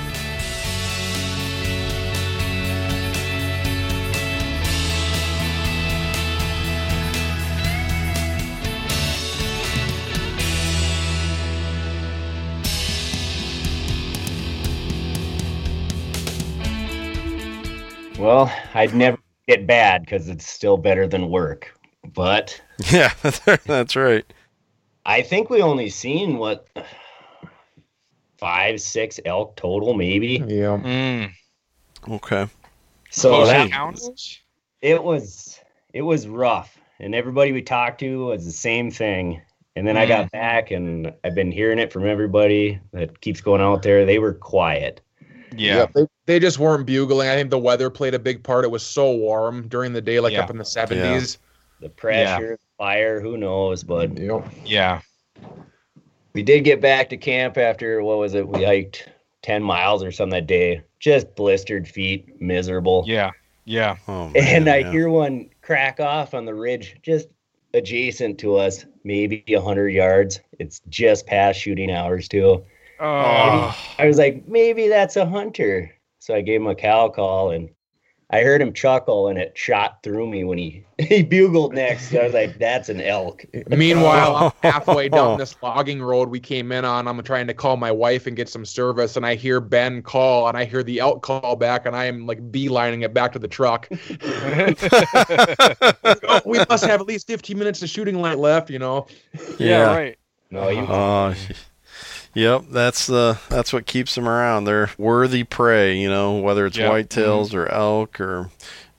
[18.29, 21.75] Well, I'd never get bad because it's still better than work.
[22.13, 22.61] But
[22.93, 23.11] Yeah,
[23.65, 24.31] that's right.
[25.07, 26.69] I think we only seen what
[28.37, 30.45] five, six elk total, maybe.
[30.47, 30.77] Yeah.
[30.77, 31.31] Mm.
[32.07, 32.49] Okay.
[33.09, 34.41] So Oh, that, counts?
[34.83, 35.59] it was
[35.95, 39.41] it was rough, and everybody we talked to was the same thing.
[39.75, 43.63] And then I got back, and I've been hearing it from everybody that keeps going
[43.63, 44.05] out there.
[44.05, 45.01] They were quiet.
[45.57, 45.87] Yeah.
[45.95, 47.27] They, they just weren't bugling.
[47.27, 48.63] I think the weather played a big part.
[48.67, 50.43] It was so warm during the day, like Yeah.
[50.43, 51.39] up in the 70s.
[51.81, 53.83] The pressure, fire, who knows?
[53.83, 54.45] But Yep.
[54.67, 55.01] Yeah.
[56.35, 58.47] we did get back to camp after what was it?
[58.47, 59.09] We hiked
[59.43, 60.83] ten miles or something that day.
[61.01, 63.05] Just blistered feet, miserable.
[63.07, 63.31] Yeah.
[63.65, 63.97] Yeah.
[64.07, 64.91] Oh, and I yeah.
[64.93, 67.29] hear one crack off on the ridge, just
[67.73, 70.41] adjacent to us, maybe a hundred yards.
[70.59, 72.65] It's just past shooting hours too.
[73.01, 75.91] Oh, I was like, maybe that's a hunter.
[76.29, 77.71] So I gave him a cow call and
[78.29, 82.15] I heard him chuckle and it shot through me when he, he bugled next.
[82.15, 83.47] I was like, that's an elk.
[83.69, 87.09] Meanwhile, I'm halfway down this logging road we came in on.
[87.09, 90.49] I'm trying to call my wife and get some service, and I hear Ben call,
[90.49, 93.39] and I hear the elk call back, and I am like beelining it back to
[93.39, 93.89] the truck.
[96.29, 99.07] oh, we must have at least 15 minutes of shooting light left, you know.
[99.59, 100.19] yeah, right.
[100.51, 101.55] No, he was Oh,
[102.39, 102.65] yep.
[102.71, 104.65] That's the that's what keeps them around.
[104.65, 105.97] They're worthy prey.
[105.97, 106.91] You know, whether it's Yeah.
[106.91, 108.51] whitetails or elk or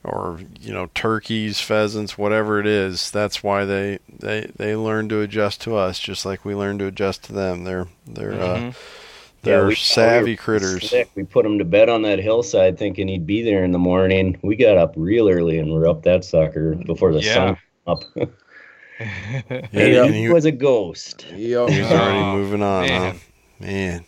[0.04, 3.10] or you know turkeys, pheasants, whatever it is.
[3.10, 6.86] That's why they they they learn to adjust to us, just like we learn to
[6.86, 7.64] adjust to them.
[7.64, 8.74] They're they're uh, Mhm.
[9.42, 10.88] they're we- we savvy were critters.
[10.90, 11.10] slick.
[11.14, 14.38] We put him to bed on that hillside thinking he'd be there in the morning.
[14.42, 17.34] We got up real early and we're up that sucker before the Yeah.
[17.34, 18.04] sun up.
[19.00, 21.24] Yeah, and and he he, was a ghost.
[21.34, 21.70] Yep.
[21.70, 22.88] he was already Oh, moving on.
[22.88, 23.12] huh?
[23.60, 24.04] Man,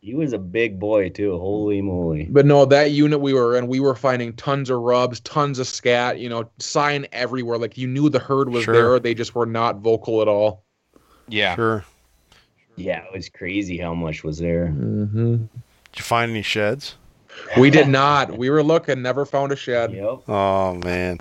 [0.00, 1.38] He was a big boy too.
[1.38, 2.26] Holy moly.
[2.30, 5.66] But no, that unit we were in, we were finding tons of rubs, tons of
[5.66, 7.58] scat, you know, sign everywhere.
[7.58, 8.74] Like you knew the herd was Sure.
[8.74, 8.98] there.
[9.00, 10.64] They just were not vocal at all.
[11.28, 11.54] yeah.
[11.54, 11.84] sure.
[12.76, 14.66] Yeah, it was crazy how much was there.
[14.76, 15.36] Mm-hmm.
[15.36, 15.48] Did
[15.96, 16.96] you find any sheds?
[17.56, 18.36] We did not.
[18.36, 19.92] We were looking, never found a shed.
[19.92, 20.28] Yep.
[20.28, 21.18] Oh man,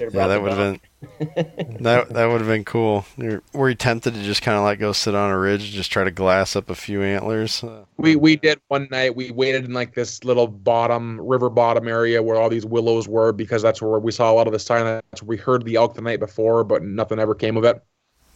[0.00, 0.80] yeah, that would have been
[1.20, 3.04] that that would have been cool.
[3.16, 5.72] You're, were you tempted to just kind of like go sit on a ridge and
[5.72, 7.62] just try to glass up a few antlers?
[7.62, 9.14] Uh, We we did one night.
[9.14, 13.32] We waited in like this little bottom river bottom area where all these willows were
[13.32, 14.84] because that's where we saw a lot of the sign.
[14.84, 17.82] That's we heard the elk the night before, but nothing ever came of it.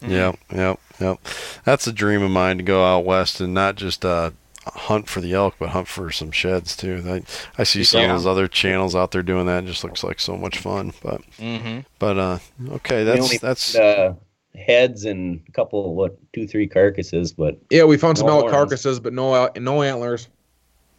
[0.01, 1.21] Yep, yep, yep.
[1.65, 4.33] That's a dream of mine to go out west and not just uh,
[4.67, 7.03] hunt for the elk, but hunt for some sheds too.
[7.07, 7.23] I,
[7.59, 8.07] I see some Yeah.
[8.15, 9.65] of those other channels out there doing that.
[9.65, 10.93] It just looks like so much fun.
[11.03, 12.39] But hmm but uh,
[12.71, 14.15] okay, that's only that's found, uh,
[14.59, 18.53] heads and a couple what two three carcasses, but Yeah, we found some elk horns.
[18.55, 20.29] carcasses, but no no antlers.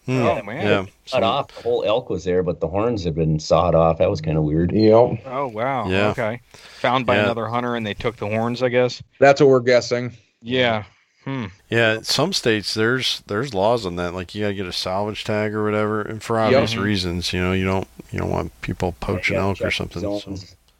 [0.05, 0.65] hmm, Oh, man.
[0.67, 0.81] yeah.
[1.09, 1.47] cut so- off.
[1.55, 3.99] The whole elk was there, but the horns had been sawed off.
[3.99, 4.71] That was kind of weird.
[4.73, 5.87] Yep, Oh wow.
[5.87, 6.09] Yeah.
[6.09, 6.41] Okay.
[6.81, 7.23] Found by Yeah.
[7.23, 9.01] another hunter, and they took the horns, I guess.
[9.19, 10.11] that's what we're guessing.
[10.41, 10.83] Yeah.
[11.25, 11.45] Hmm.
[11.69, 14.13] Yeah, some states there's there's laws on that.
[14.13, 16.83] Like you gotta get a salvage tag or whatever, and for obvious Mhm.
[16.83, 17.31] reasons.
[17.33, 20.01] You know, you don't you don't want people poaching You elk or check something.
[20.01, 20.35] so-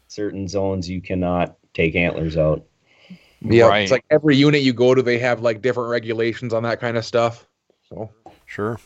[0.08, 2.62] Certain zones you cannot take antlers out.
[3.40, 3.80] Yeah, Right.
[3.82, 6.96] it's like every unit you go to, they have like different regulations on that kind
[6.96, 7.46] of stuff.
[7.88, 8.10] So
[8.46, 8.78] Sure.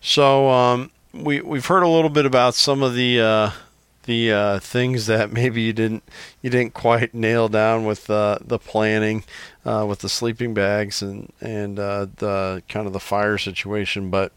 [0.00, 3.50] So um, we we've heard a little bit about some of the uh,
[4.04, 6.02] the uh, things that maybe you didn't
[6.42, 9.24] you didn't quite nail down with uh, the planning
[9.64, 14.10] uh, with the sleeping bags and and uh, the kind of the fire situation.
[14.10, 14.32] But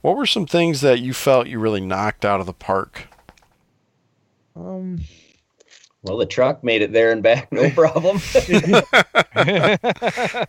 [0.00, 3.08] what were some things that you felt you really knocked out of the park?
[4.56, 5.00] um,
[6.02, 8.22] Well, the truck made it there and back, no problem.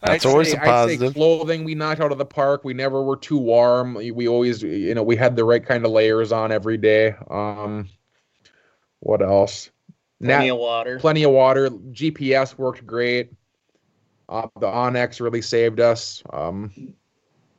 [0.05, 1.15] That's I'd always say, a I'd say positive.
[1.15, 2.63] clothing we knocked out of the park.
[2.63, 3.95] We never were too warm.
[3.95, 7.15] We we always, you know, we had the right kind of layers on every day.
[7.30, 7.89] Um,
[9.02, 9.70] what else?
[10.22, 10.99] Plenty Nat- of water.
[10.99, 11.70] plenty of water.
[11.70, 13.32] GPS worked great.
[14.30, 16.24] Uh, the onX really saved us.
[16.32, 16.93] Um,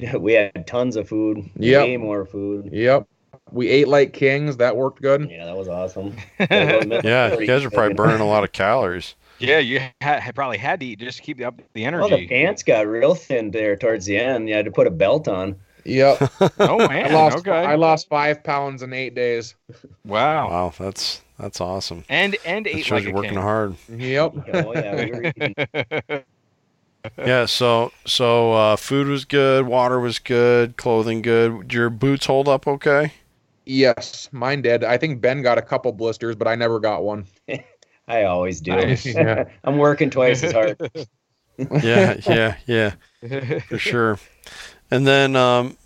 [0.18, 1.48] we had tons of food.
[1.56, 2.70] Yeah, Way more food.
[2.72, 3.06] yep.
[3.50, 4.56] We ate like kings.
[4.56, 5.28] That worked good.
[5.30, 6.16] Yeah, that was awesome.
[6.38, 9.14] Yeah, you guys are probably burning a lot of calories.
[9.38, 12.16] yeah, you ha- had probably had to eat just to keep up the Well, energy.
[12.16, 14.48] the pants got real thin there towards the end.
[14.48, 15.56] You had to put a belt on.
[15.84, 16.30] Yep.
[16.60, 17.12] oh I man.
[17.12, 17.38] lost.
[17.38, 17.50] okay.
[17.50, 19.56] I lost five pounds in eight days.
[20.06, 20.48] wow.
[20.48, 22.04] Wow, that's that's awesome.
[22.08, 23.40] And and That shows like you're working king.
[23.42, 23.76] hard.
[23.88, 24.34] Yep.
[24.54, 25.54] Oh yeah, we were eating.
[27.18, 31.62] Yeah, so so uh, food was good, water was good, clothing good.
[31.62, 33.12] Did your boots hold up okay?
[33.66, 34.84] Yes, mine did.
[34.84, 37.26] I think Ben got a couple blisters, but I never got one.
[38.08, 38.72] I always do.
[38.72, 39.04] Nice.
[39.14, 39.44] Yeah.
[39.64, 40.76] I'm working twice as hard.
[41.82, 44.18] Yeah, yeah, yeah, for sure.
[44.90, 45.76] And then um,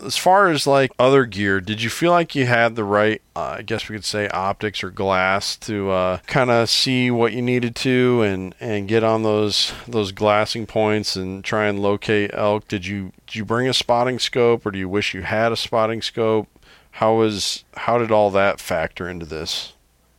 [0.00, 3.56] as far as like other gear, did you feel like you had the right, uh,
[3.58, 7.42] I guess we could say, optics or glass to uh, kind of see what you
[7.42, 12.68] needed to and and get on those those glassing points and try and locate elk?
[12.68, 15.56] Did you did you bring a spotting scope or do you wish you had a
[15.56, 16.48] spotting scope?
[16.92, 19.72] How was how did all that factor into this?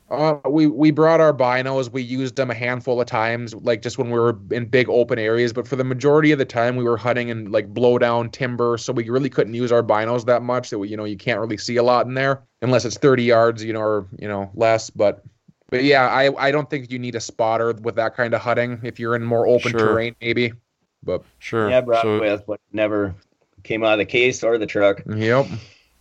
[0.10, 1.91] Uh, we we brought our binos.
[1.91, 5.18] We used them a handful of times, like just when we were in big open
[5.18, 5.51] areas.
[5.51, 8.78] But for the majority of the time, we were hunting in like blow down timber,
[8.78, 10.70] so we really couldn't use our binos that much.
[10.70, 13.24] That we, you know, you can't really see a lot in there unless it's 30
[13.24, 14.91] yards, you know, or you know less.
[14.91, 15.24] But
[15.72, 18.80] but yeah, I I don't think you need a spotter with that kind of hunting.
[18.84, 19.80] If you're in more open Sure.
[19.80, 20.53] terrain, maybe.
[21.01, 21.70] But Sure.
[21.70, 23.16] Yeah, I brought so, with, but never
[23.64, 25.01] came out of the case or the truck.
[25.16, 25.47] yep.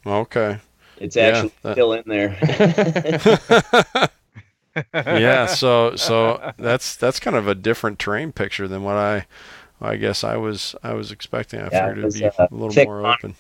[0.06, 0.58] okay.
[0.98, 2.36] It's Yeah, actually that- still in there.
[4.94, 9.26] yeah, so so that's that's kind of a different terrain picture than what I
[9.80, 11.60] I guess I was I was expecting.
[11.60, 13.34] I Yeah, figured it was, it'd be uh, a little thick more open.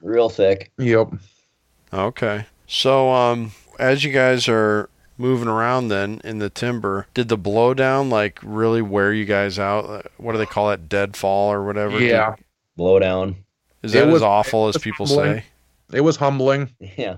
[0.00, 0.70] real thick.
[0.78, 1.08] Yep.
[1.92, 2.46] Okay.
[2.66, 4.88] So um as you guys are
[5.18, 9.84] moving around then in the timber, did the blowdown like really wear you guys out?
[9.84, 10.88] Uh, What do they call it?
[10.88, 12.00] Deadfall or whatever?
[12.00, 12.36] Yeah.
[12.78, 13.36] Blowdown.
[13.82, 15.44] Is It that as awful as people say?
[15.92, 16.70] It was humbling.
[16.96, 17.16] Yeah.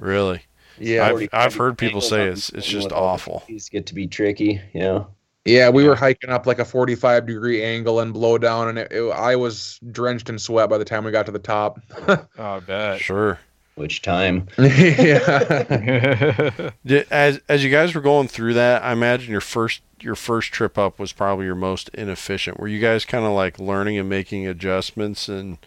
[0.00, 0.42] Really?
[0.78, 1.06] Yeah.
[1.06, 3.42] I've, I've heard people say it's it's just with all the awful.
[3.48, 4.60] These get to be tricky.
[4.74, 5.04] Yeah.
[5.44, 8.92] Yeah, we were hiking up like a 45 degree angle and blow down, and it,
[8.92, 11.80] it, I was drenched in sweat by the time we got to the top.
[12.38, 13.00] Oh, I bet.
[13.00, 13.40] Sure.
[13.74, 14.46] Which time?
[14.58, 16.70] yeah.
[17.10, 20.76] As as you guys were going through that, I imagine your first your first trip
[20.76, 22.60] up was probably your most inefficient.
[22.60, 25.58] Were you guys kind of like learning and making adjustments and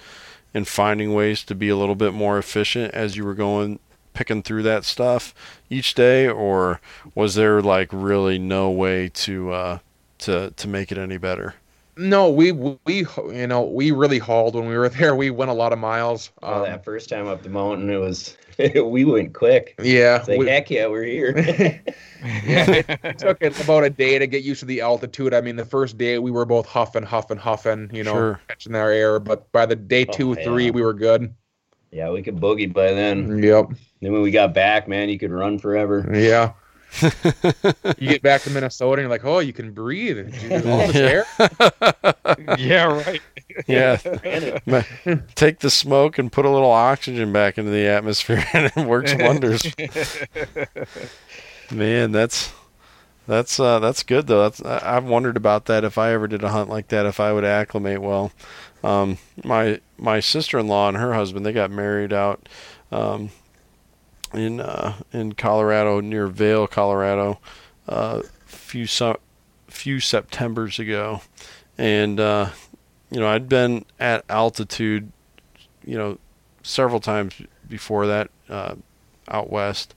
[0.56, 3.78] and finding ways to be a little bit more efficient as you were going
[4.14, 5.36] picking through that stuff
[5.70, 6.80] each day, or
[7.14, 9.80] was there like really no way to uh,
[10.20, 11.56] to to make it any better?
[11.98, 15.16] No, we we you know we really hauled when we were there.
[15.16, 16.32] We went a lot of miles.
[16.44, 19.76] Oh, Um, that first time up the mountain, it was we went quick.
[19.82, 21.34] yeah, It's like we- heck yeah, we're here.
[22.46, 25.34] yeah, it took it about a day to get used to the altitude.
[25.34, 28.42] I mean, the first day we were both huffing, huffing, huffing, you know, Sure.
[28.48, 29.20] catching our air.
[29.20, 30.44] But by the day Oh, two, yeah.
[30.46, 31.34] three, we were good.
[31.92, 33.42] yeah, we could boogie by then.
[33.44, 33.72] Yep.
[34.02, 36.10] Then when we got back, man, you could run forever.
[36.14, 36.54] Yeah.
[37.02, 40.18] You get back to Minnesota and you're like, oh, you can breathe.
[40.44, 42.54] You do all this Yeah.
[42.58, 43.22] yeah, right.
[43.68, 43.98] yeah,
[45.36, 49.14] take the smoke and put a little oxygen back into the atmosphere, and it works
[49.18, 49.66] wonders.
[51.72, 52.54] Man, that's
[53.28, 54.44] that's uh, that's good though.
[54.44, 57.20] That's I- I've wondered about that if I ever did a hunt like that, if
[57.20, 58.32] I would acclimate well.
[58.84, 62.48] Um, my my sister in law and her husband they got married out
[62.92, 63.32] um,
[64.36, 67.40] in uh, in Colorado near Vail, Colorado,
[67.88, 69.18] uh, few su-
[69.68, 71.22] few September's ago,
[71.78, 72.50] and uh,
[73.10, 75.12] you know I'd been at altitude,
[75.86, 76.18] you know,
[76.64, 78.76] several times before that uh,
[79.28, 79.96] out west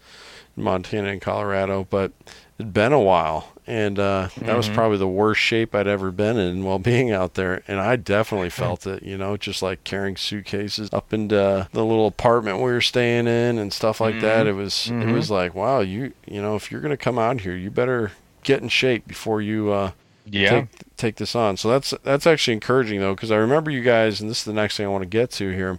[0.57, 2.13] in Montana and Colorado, but
[2.59, 4.75] it'd been a while, and uh, that was Mhm.
[4.75, 8.51] probably the worst shape I'd ever been in while being out there, and I definitely
[8.51, 9.03] felt it.
[9.03, 13.59] You know, just like carrying suitcases up into the little apartment we were staying in
[13.59, 14.47] and stuff like that.
[14.47, 15.13] It was it Mhm.
[15.13, 18.13] was like, wow, you you know, if you're gonna come out here, you better
[18.45, 19.91] get in shape before you uh,
[20.31, 20.51] Yeah.
[20.51, 20.65] take
[20.97, 21.57] take this on.
[21.57, 24.53] So that's that's actually encouraging though, because I remember you guys, and this is the
[24.53, 25.79] next thing I want to get to here.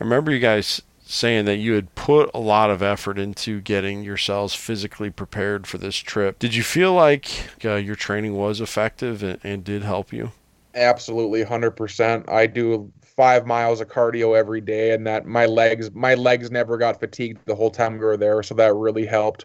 [0.00, 4.02] I remember you guys saying that you had put a lot of effort into getting
[4.02, 6.38] yourselves physically prepared for this trip.
[6.38, 10.32] Did you feel like uh, your training was effective and, and did help you?
[10.74, 12.28] Absolutely, hundred percent.
[12.28, 16.76] I do five miles of cardio every day, and that my legs my legs never
[16.76, 19.44] got fatigued the whole time we were there, so that really helped.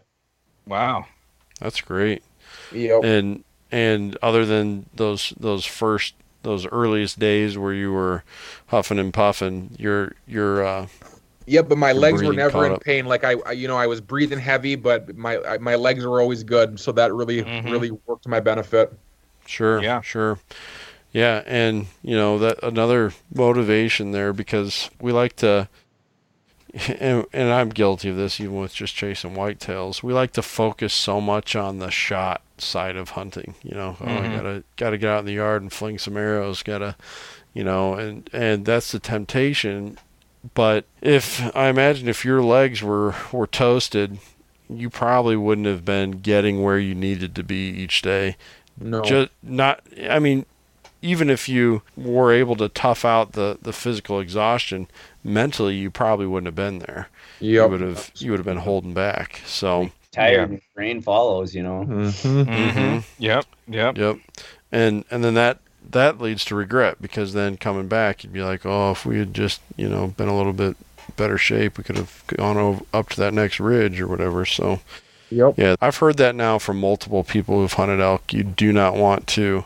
[0.66, 1.06] Wow.
[1.60, 2.22] That's great.
[2.72, 3.04] Yep.
[3.04, 8.24] And and other than those those first those earliest days where you were
[8.68, 10.86] huffing and puffing, your your uh,
[11.50, 12.84] Yep, but my legs were never in up.
[12.84, 13.06] pain.
[13.06, 16.20] Like I, I, you know, I was breathing heavy, but my I, my legs were
[16.20, 17.68] always good, so that really Mhm.
[17.68, 18.92] really worked to my benefit.
[19.46, 19.82] Sure.
[19.82, 20.00] Yeah.
[20.00, 20.38] Sure.
[21.12, 25.68] Yeah, and you know that another motivation there because we like to,
[27.00, 30.04] and, and I'm guilty of this even with just chasing whitetails.
[30.04, 33.54] We like to focus so much on the shot side of hunting.
[33.64, 34.36] You know, oh, I Mhm.
[34.36, 36.62] gotta gotta get out in the yard and fling some arrows.
[36.62, 36.94] Gotta,
[37.54, 39.98] you know, and and that's the temptation.
[40.54, 44.18] But if I imagine if your legs were were toasted,
[44.68, 48.36] you probably wouldn't have been getting where you needed to be each day
[48.78, 49.02] No.
[49.02, 50.46] just not i mean
[51.02, 54.86] even if you were able to tough out the the physical exhaustion
[55.24, 57.08] mentally you probably wouldn't have been there
[57.40, 61.62] you would have you would have been holding back so tired and brain follows, you
[61.62, 61.84] know.
[61.88, 62.44] Mhm.
[62.44, 62.98] Mm-hmm.
[63.18, 63.46] Yep.
[63.68, 63.98] Yep.
[63.98, 64.16] yep
[64.72, 65.58] and and then that
[65.92, 69.34] that leads to regret because then coming back you'd be like oh if we had
[69.34, 70.76] just you know been a little bit
[71.16, 74.80] better shape we could have gone over, up to that next ridge or whatever so
[75.32, 75.54] Yep.
[75.58, 78.32] Yeah, I've heard that now from multiple people who've hunted elk.
[78.32, 79.64] You do not want to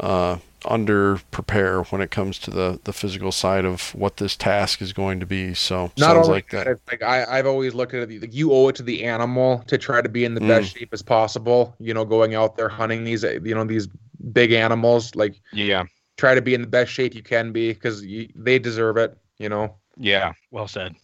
[0.00, 4.82] uh, under prepare when it comes to the, the physical side of what this task
[4.82, 5.54] is going to be.
[5.54, 6.66] So Not sounds like that.
[6.66, 9.62] it's like I, I've always looked at it like you owe it to the animal
[9.68, 10.48] to try to be in the Mm.
[10.48, 11.76] best shape as possible.
[11.78, 13.86] You know, going out there hunting these, you know, these
[14.32, 15.14] big animals.
[15.14, 15.84] Like Yeah.
[16.16, 18.02] try to be in the best shape you can be because
[18.34, 19.16] they deserve it.
[19.38, 19.74] You know.
[19.96, 20.32] Yeah.
[20.50, 20.94] Well said.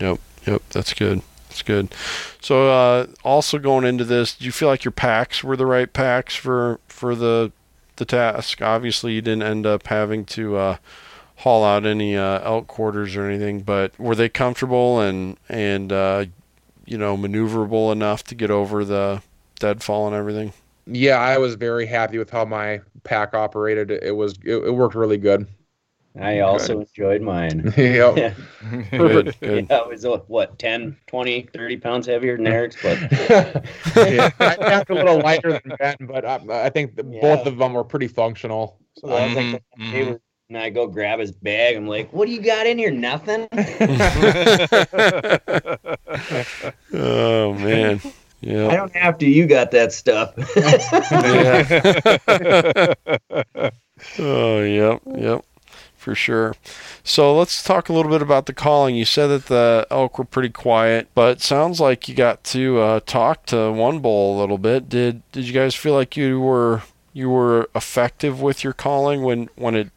[0.00, 0.62] Yep, Yep.
[0.70, 1.22] that's good.
[1.48, 1.94] That's good.
[2.40, 5.92] So uh, also going into this, do you feel like your packs were the right
[5.92, 7.52] packs for for the
[7.96, 8.62] the task?
[8.62, 10.76] Obviously, you didn't end up having to uh,
[11.36, 16.24] haul out any uh, elk quarters or anything, but were they comfortable and and uh,
[16.86, 19.22] you know, maneuverable enough to get over the
[19.60, 20.52] deadfall and everything?
[20.86, 23.90] Yeah, I was very happy with how my pack operated.
[23.90, 25.46] It was it, it worked really good.
[26.20, 27.72] I also enjoyed mine.
[27.76, 28.16] yep.
[28.16, 28.34] yeah,
[28.90, 29.66] Good, good.
[29.70, 33.00] it was what 10, 20, 30 pounds heavier than Erek's, but
[34.12, 37.20] yeah, I tapped a little lighter than Ben, but I, I think the, Yeah.
[37.22, 38.78] both of them were pretty functional.
[38.98, 39.92] So I was like, mhm.
[39.92, 41.76] they were- and I go grab his bag.
[41.76, 42.90] I'm like, "What do you got in here?
[42.90, 43.48] Nothing."
[46.92, 48.02] oh man.
[48.44, 49.28] I don't have to.
[49.28, 50.34] You got that stuff.
[54.18, 55.44] oh, yep, yep,
[55.96, 56.54] for sure.
[57.04, 58.96] So let's talk a little bit about the calling.
[58.96, 62.80] You said that the elk were pretty quiet, but it sounds like you got to
[62.80, 64.88] uh, talk to one bull a little bit.
[64.88, 66.82] Did Did you guys feel like you were
[67.12, 69.90] you were effective with your calling when when it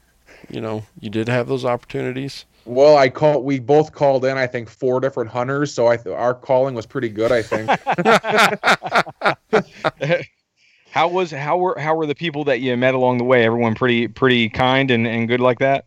[0.50, 2.46] you know you did have those opportunities?
[2.66, 4.38] Well, I call we both called in.
[4.38, 7.32] I think four different hunters, so I th- our calling was pretty good.
[7.32, 7.70] I think.
[10.92, 13.46] how was how were how were the people that you met along the way?
[13.46, 15.86] Everyone pretty pretty kind and, and good like that.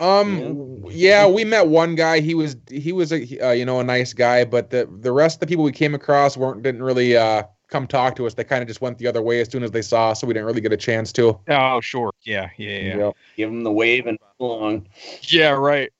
[0.00, 0.84] Um.
[0.90, 2.20] Yeah, we met one guy.
[2.20, 5.36] He was he was a uh, you know a nice guy, but the the rest
[5.36, 8.34] of the people we came across weren't didn't really uh come talk to us.
[8.34, 10.26] They kind of just went the other way as soon as they saw us, so
[10.26, 11.38] we didn't really get a chance to.
[11.48, 13.16] Oh sure, yeah, yeah, yeah, Yep.
[13.36, 14.88] Give them the wave and along.
[15.22, 15.92] yeah, right.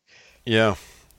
[0.49, 0.75] Yeah.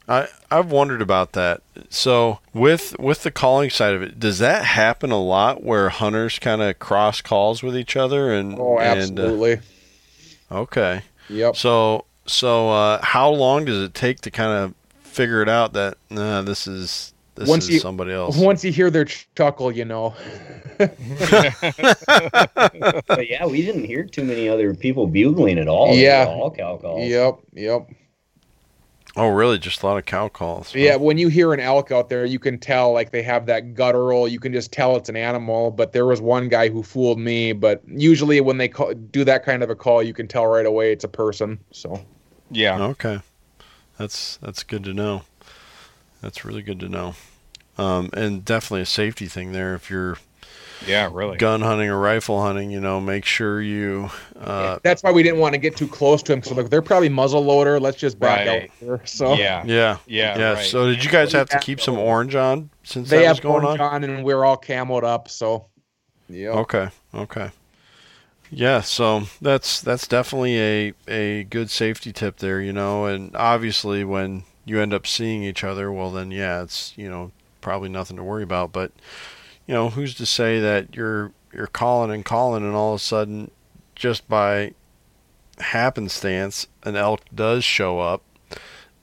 [0.08, 1.62] I I've wondered about that.
[1.90, 6.40] So with with the calling side of it, does that happen a lot where hunters
[6.40, 9.60] kind of cross calls with each other and Oh, and uh, absolutely.
[10.52, 11.04] okay.
[11.30, 11.56] yep.
[11.56, 14.74] So so uh, how long does it take to kind of
[15.04, 18.36] figure it out that nah, this is this Once is you- somebody else?
[18.36, 19.06] Once you hear their
[19.36, 20.16] chuckle, you know.
[21.90, 25.94] But yeah, we didn't hear too many other people bugling at all.
[25.94, 26.26] Yeah.
[26.28, 27.08] all cow calls.
[27.08, 27.40] Yep.
[27.54, 27.90] Yep.
[29.16, 29.60] Oh, really?
[29.60, 30.74] Just a lot of cow calls.
[30.74, 33.74] Yeah, when you hear an elk out there, you can tell like they have that
[33.74, 34.28] guttural.
[34.28, 35.72] You can just tell it's an animal.
[35.72, 37.54] But there was one guy who fooled me.
[37.54, 40.66] But usually when they call, do that kind of a call, you can tell right
[40.66, 41.60] away it's a person.
[41.72, 42.04] So
[42.52, 43.20] Yeah, Okay.
[43.98, 45.24] That's that's good to know.
[46.22, 47.16] That's really good to know.
[47.78, 49.76] Um, and definitely a safety thing there.
[49.76, 50.18] If you're
[50.88, 51.38] yeah, really.
[51.38, 54.10] gun hunting or rifle hunting, you know, make sure you.
[54.40, 56.40] Uh, that's why we didn't want to get too close to him.
[56.40, 57.80] because like they're probably muzzle loader.
[57.80, 58.64] Let's just back Right.
[58.64, 59.02] out here.
[59.06, 60.54] So Yeah, yeah, yeah, yeah.
[60.54, 60.66] right.
[60.66, 63.44] So did you guys have to keep some orange on since they that was have
[63.44, 64.04] going orange on?
[64.04, 65.30] on, and we're all camoed up.
[65.30, 65.66] So
[66.30, 66.50] yeah.
[66.50, 66.90] Okay.
[67.14, 67.50] Okay.
[68.52, 74.04] Yeah, so that's that's definitely a a good safety tip there, you know, and obviously
[74.04, 78.18] when you end up seeing each other, well then yeah, it's, you know, probably nothing
[78.18, 78.92] to worry about, but
[79.70, 83.04] you know, who's to say that you're you're calling and calling and all of a
[83.04, 83.52] sudden
[83.94, 84.74] just by
[85.60, 88.24] happenstance an elk does show up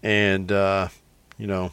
[0.02, 0.88] and uh
[1.38, 1.70] you know,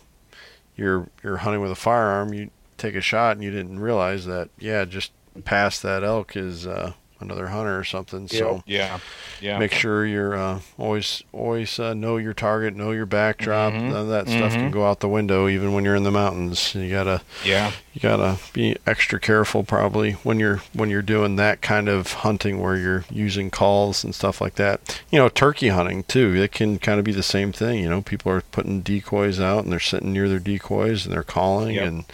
[0.76, 4.50] you're you're hunting with a firearm, you take a shot and you didn't realize that
[4.60, 5.12] yeah, just
[5.44, 6.94] past that elk is uh,
[7.24, 8.28] another hunter or something.
[8.28, 9.00] So yeah,
[9.42, 9.58] yeah.
[9.60, 13.74] make sure you're uh, always always uh, know your target, know your backdrop.
[13.74, 13.82] Mhm.
[13.90, 14.74] None of that stuff can Mhm.
[14.74, 16.74] go out the window, even when you're in the mountains.
[16.76, 21.62] You gotta yeah, you gotta be extra careful probably when you're when you're doing that
[21.62, 25.02] kind of hunting where you're using calls and stuff like that.
[25.12, 26.34] You know, turkey hunting too.
[26.36, 27.80] It can kind of be the same thing.
[27.80, 31.24] You know, people are putting decoys out and they're sitting near their decoys and they're
[31.24, 31.88] calling Yep.
[31.88, 32.06] and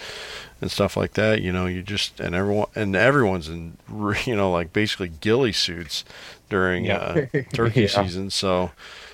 [0.61, 1.41] and stuff like that.
[1.41, 3.77] You know, you just and everyone and everyone's in
[4.25, 6.03] you know like basically ghillie suits
[6.49, 6.97] during Yeah.
[7.33, 7.87] uh, turkey Yeah.
[8.03, 8.29] season.
[8.29, 8.71] So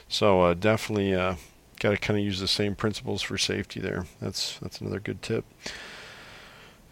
[0.07, 1.35] so uh, definitely uh,
[1.79, 4.05] got to kind of use the same principles for safety there.
[4.21, 5.45] That's that's another good tip.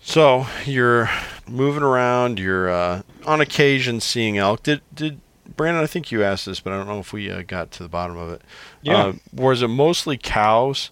[0.02, 1.10] So you're
[1.48, 2.40] moving around.
[2.40, 4.64] You're uh, on occasion seeing elk.
[4.64, 5.22] Did did
[5.56, 5.82] Brandon?
[5.84, 7.90] I think you asked this, but I don't know if we uh, got to the
[7.90, 8.42] bottom of it.
[8.82, 8.98] Yeah.
[8.98, 10.90] Uh, was it mostly cows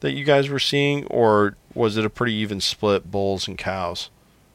[0.00, 4.10] that you guys were seeing, or was it a pretty even split bulls and cows?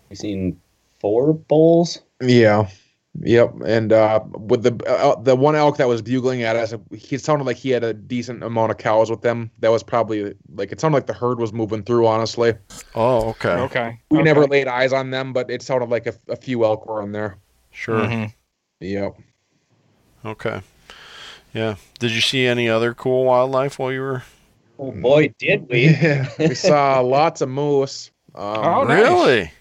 [0.10, 0.60] We seen
[1.00, 2.00] four bulls.
[2.22, 2.68] Yeah.
[3.22, 3.54] Yep.
[3.66, 7.46] And uh, with the uh, the one elk that was bugling at us, he sounded
[7.46, 9.52] like he had a decent amount of cows with them.
[9.60, 12.08] That was probably like it sounded like the herd was moving through.
[12.08, 12.54] Honestly,
[12.96, 14.00] Oh, okay, okay.
[14.10, 14.24] we okay.
[14.26, 17.12] never laid eyes on them, but it sounded like a, a few elk were in
[17.12, 17.38] there.
[17.72, 18.34] sure, Mhm.
[18.80, 19.16] Yep.
[20.26, 20.62] okay,
[21.54, 21.76] yeah.
[22.00, 24.24] Did you see any other cool wildlife while you were?
[24.80, 25.88] Oh boy, did we?
[26.02, 26.28] Yeah.
[26.40, 28.12] we saw lots of moose.
[28.36, 29.02] Um, Oh, nice.
[29.10, 29.52] really?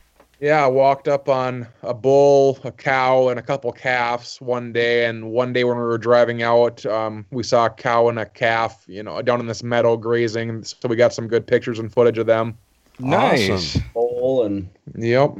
[0.40, 5.04] Yeah, I walked up on a bull, a cow, and a couple calves one day.
[5.04, 8.26] And one day when we were driving out, um, we saw a cow and a
[8.26, 10.64] calf, you know, down in this meadow grazing.
[10.64, 12.58] So we got some good pictures and footage of them.
[12.98, 13.50] Nice.
[13.50, 13.82] Awesome.
[13.94, 15.36] Bull and Yep.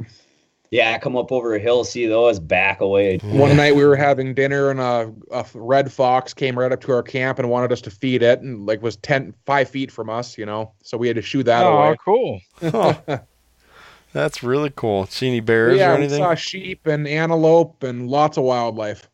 [0.73, 3.19] Yeah, come up over a hill, see those, back away.
[3.19, 6.91] One night we were having dinner and a, a red fox came right up to
[6.91, 10.09] our camp and wanted us to feed it and like was 10, five feet from
[10.09, 11.75] us, you know, so we had to shoo that away.
[11.75, 11.97] oh, away.
[12.03, 12.41] cool.
[12.71, 13.19] Huh.
[14.13, 15.05] That's really cool.
[15.05, 16.23] See any bears yeah, or we anything?
[16.23, 19.07] saw sheep and antelope and lots of wildlife.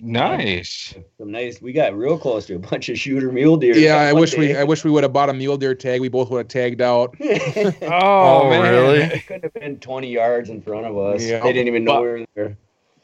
[0.00, 0.94] Nice.
[1.18, 1.60] Some nice.
[1.62, 3.76] We got real close to a bunch of shooter mule deer.
[3.76, 4.54] Yeah, I one wish we.
[4.54, 6.00] I wish we would have bought a mule deer tag.
[6.02, 7.16] We both would have tagged out.
[7.20, 8.62] Oh, Oh, man.
[8.72, 8.98] really?
[9.00, 11.24] It couldn't have been 20 yards in front of us.
[11.24, 11.40] Yeah.
[11.42, 12.56] They didn't even know But- we were there.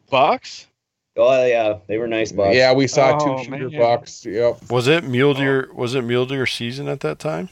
[0.09, 0.67] Bucks?
[1.15, 2.55] Oh yeah, they were nice bucks.
[2.55, 3.79] Yeah, we saw Oh, two shooter man.
[3.79, 4.25] bucks.
[4.25, 4.71] Yep.
[4.71, 5.69] Was it mule deer?
[5.73, 7.49] Was it mule deer season at that time?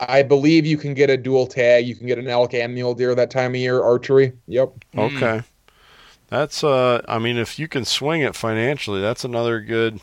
[0.00, 1.86] I believe you can get a dual tag.
[1.86, 4.32] You can get an elk and mule deer that time of year archery.
[4.46, 4.72] Yep.
[4.94, 5.44] Mm.
[6.30, 6.36] Okay.
[6.40, 10.00] That's uh I mean if you can swing it financially, that's another good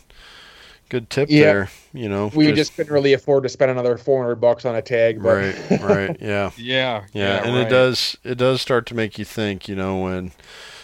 [0.89, 1.41] good tip Yeah.
[1.53, 2.31] there, you know.
[2.33, 5.29] We just couldn't really afford to spend another 400 bucks on a tag, but
[5.69, 6.51] right, right, yeah.
[6.57, 7.05] Yeah.
[7.13, 7.65] Yeah, and right.
[7.67, 10.31] it does it does start to make you think, you know, when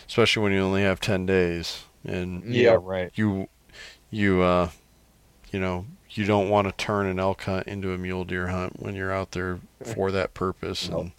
[0.07, 2.77] especially when you only have 10 days and Yeah, Yeah.
[2.81, 3.11] right.
[3.15, 3.47] you
[4.09, 4.69] you uh
[5.51, 8.79] you know, you don't want to turn an elk hunt into a mule deer hunt
[8.79, 11.11] when you're out there for that purpose and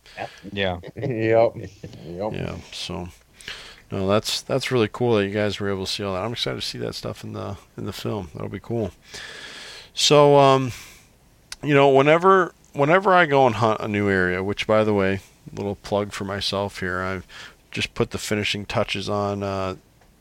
[0.52, 0.78] Yeah.
[0.92, 1.54] yep.
[2.04, 2.32] Yep.
[2.32, 3.08] Yeah, so
[3.90, 6.22] no, that's that's really cool that you guys were able to see all that.
[6.22, 8.30] I'm excited to see that stuff in the in the film.
[8.32, 8.92] That'll be cool.
[9.94, 10.72] So, um,
[11.62, 15.20] you know, whenever whenever I go and hunt a new area, which by the way,
[15.52, 17.26] little plug for myself here, I've
[17.70, 19.76] just put the finishing touches on uh,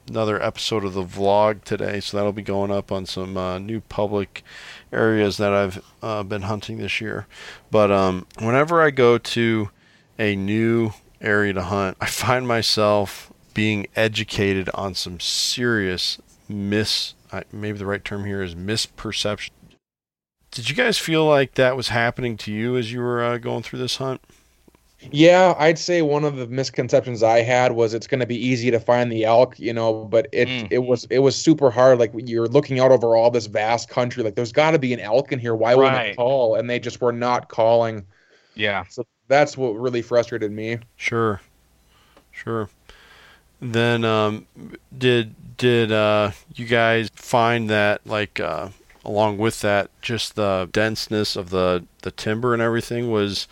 [0.09, 3.81] another episode of the vlog today, so that'll be going up on some uh, new
[3.81, 4.43] public
[4.91, 7.27] areas that I've uh, been hunting this year.
[7.69, 9.69] But um, whenever I go to
[10.17, 10.91] a new
[11.21, 17.13] area to hunt, I find myself being educated on some serious mis
[17.51, 19.49] maybe the right term here is misperception.
[20.49, 23.63] Did you guys feel like that was happening to you as you were uh, going
[23.63, 24.21] through this hunt?
[25.11, 28.71] Yeah, I'd say one of the misconceptions I had was it's going to be easy
[28.71, 30.67] to find the elk, you know, but it Mm.
[30.69, 31.99] it was it was super hard.
[31.99, 35.01] Like you're looking out over all this vast country, like there's got to be an
[35.01, 35.53] elk in here.
[35.55, 36.11] Why wouldn't Right.
[36.11, 36.55] it call?
[36.55, 38.05] And they just were not calling.
[38.55, 38.85] Yeah.
[38.89, 40.79] So that's what really frustrated me.
[40.97, 41.41] Sure,
[42.31, 42.69] sure.
[43.61, 44.47] Then, um,
[44.97, 48.69] did did uh, you guys find that like uh,
[49.03, 53.47] along with that, just the denseness of the the timber and everything was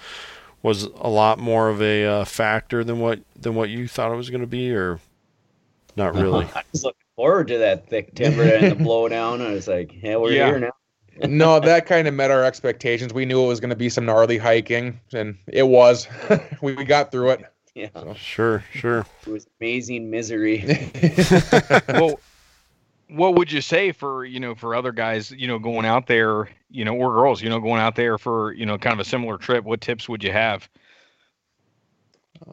[0.63, 4.15] was a lot more of a uh, factor than what than what you thought it
[4.15, 4.99] was going to be, or
[5.95, 6.45] not really?
[6.55, 9.45] I was looking forward to that thick timber and the blowdown.
[9.45, 10.45] I was like, yeah, we're Yeah.
[10.47, 11.27] here now.
[11.27, 13.13] no, that kind of met our expectations.
[13.13, 16.07] We knew it was going to be some gnarly hiking, and it was.
[16.61, 17.45] we, we got through it.
[17.77, 19.05] Yeah, Sure, sure.
[19.27, 20.63] it was amazing misery.
[21.89, 22.19] well,
[23.09, 26.49] what would you say for you know for other guys you know going out there
[26.69, 29.05] you know or girls you know going out there for you know kind of a
[29.05, 29.63] similar trip?
[29.63, 30.67] What tips would you have?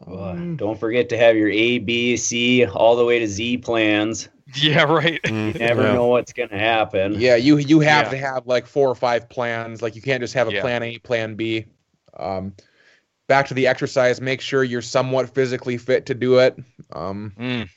[0.07, 4.29] Uh, don't forget to have your A, B, C, all the way to Z plans.
[4.55, 5.21] Yeah, right.
[5.23, 5.93] Mm, You never yeah.
[5.93, 7.15] know what's gonna happen.
[7.19, 8.11] Yeah, you you have Yeah.
[8.11, 9.81] to have like four or five plans.
[9.81, 10.61] Like you can't just have a Yeah.
[10.61, 11.65] plan A, plan B.
[12.17, 12.53] Um,
[13.27, 14.21] back to the exercise.
[14.21, 16.57] Make sure you're somewhat physically fit to do it.
[16.93, 17.69] Um, Mm.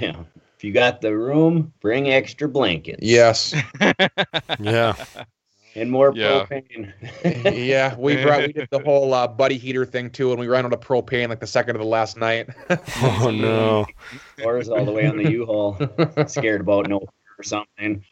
[0.00, 0.16] Yeah.
[0.56, 3.00] If you got the room, bring extra blankets.
[3.02, 3.54] yes,
[4.60, 4.94] Yeah.
[5.76, 6.46] And more Yeah.
[6.46, 6.92] propane.
[7.66, 7.96] yeah.
[7.98, 10.72] We brought we did the whole uh, buddy heater thing too, and we ran out
[10.72, 12.48] of propane like the second of the last night.
[13.02, 13.84] Oh no.
[14.46, 15.76] Ours all the way on the U-Haul.
[16.28, 17.00] Scared about no
[17.38, 18.04] or something.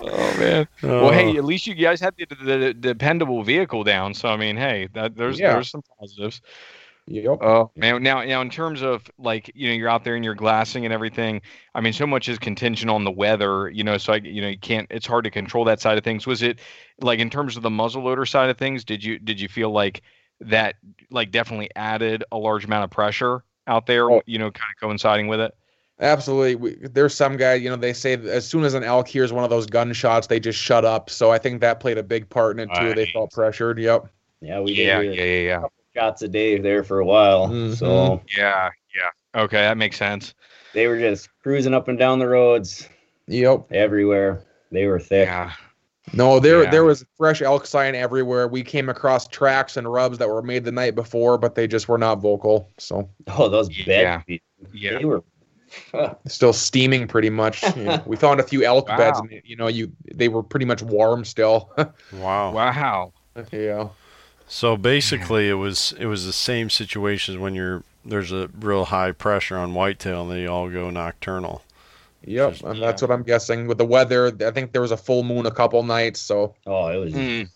[0.00, 0.68] Oh man.
[0.82, 4.14] Well, Uh, hey, at least you guys had the, the, the dependable vehicle down.
[4.14, 5.54] So I mean, hey, that there's Yeah.
[5.54, 6.40] there's some positives.
[7.06, 7.38] yep.
[7.40, 10.34] Oh man, now now in terms of like you know you're out there and you're
[10.34, 11.40] glassing and everything.
[11.74, 13.70] I mean, so much is contingent on the weather.
[13.70, 14.86] You know, so I, you know you can't.
[14.90, 16.26] It's hard to control that side of things.
[16.26, 16.58] Was it
[17.00, 18.84] like in terms of the muzzle loader side of things?
[18.84, 20.02] Did you did you feel like
[20.40, 20.74] that
[21.10, 24.10] like definitely added a large amount of pressure out there?
[24.10, 24.22] Oh.
[24.26, 25.54] You know, kind of coinciding with it.
[26.00, 26.54] Absolutely.
[26.56, 29.44] We, there's some guy, you know, they say as soon as an elk hears one
[29.44, 31.08] of those gunshots, they just shut up.
[31.08, 32.94] So I think that played a big part in it too.
[32.94, 33.78] They felt pressured.
[33.78, 34.06] Yep.
[34.42, 35.62] Yeah, we Yeah, did yeah, yeah, yeah,
[35.94, 37.48] shots a day there for a while.
[37.48, 37.74] Mhm.
[37.76, 39.40] So yeah, yeah.
[39.42, 40.34] Okay, that makes sense.
[40.74, 42.86] they were just cruising up and down the roads
[43.28, 43.72] Yep.
[43.72, 44.42] everywhere.
[44.70, 45.26] They were thick.
[45.26, 45.52] Yeah.
[46.12, 46.70] No, there Yeah.
[46.70, 48.46] there was fresh elk sign everywhere.
[48.46, 51.88] We came across tracks and rubs that were made the night before, but they just
[51.88, 52.68] were not vocal.
[52.78, 54.20] So Oh, those Yeah.
[54.26, 54.40] beds.
[54.74, 54.98] Yeah.
[54.98, 55.24] They were
[56.26, 57.62] still steaming pretty much.
[57.76, 60.66] You know, we found a few elk beds, and you know, you they were pretty
[60.66, 61.70] much warm still.
[62.12, 62.52] wow.
[62.52, 63.12] Wow.
[63.52, 63.88] yeah.
[64.48, 68.84] So basically, it was it was the same situation as when you're there's a real
[68.84, 71.62] high pressure on whitetail and they all go nocturnal.
[72.24, 72.50] Yep.
[72.52, 74.32] Just- And that's what I'm guessing with the weather.
[74.46, 76.20] I think there was a full moon a couple nights.
[76.20, 77.48] So oh, it was Mm.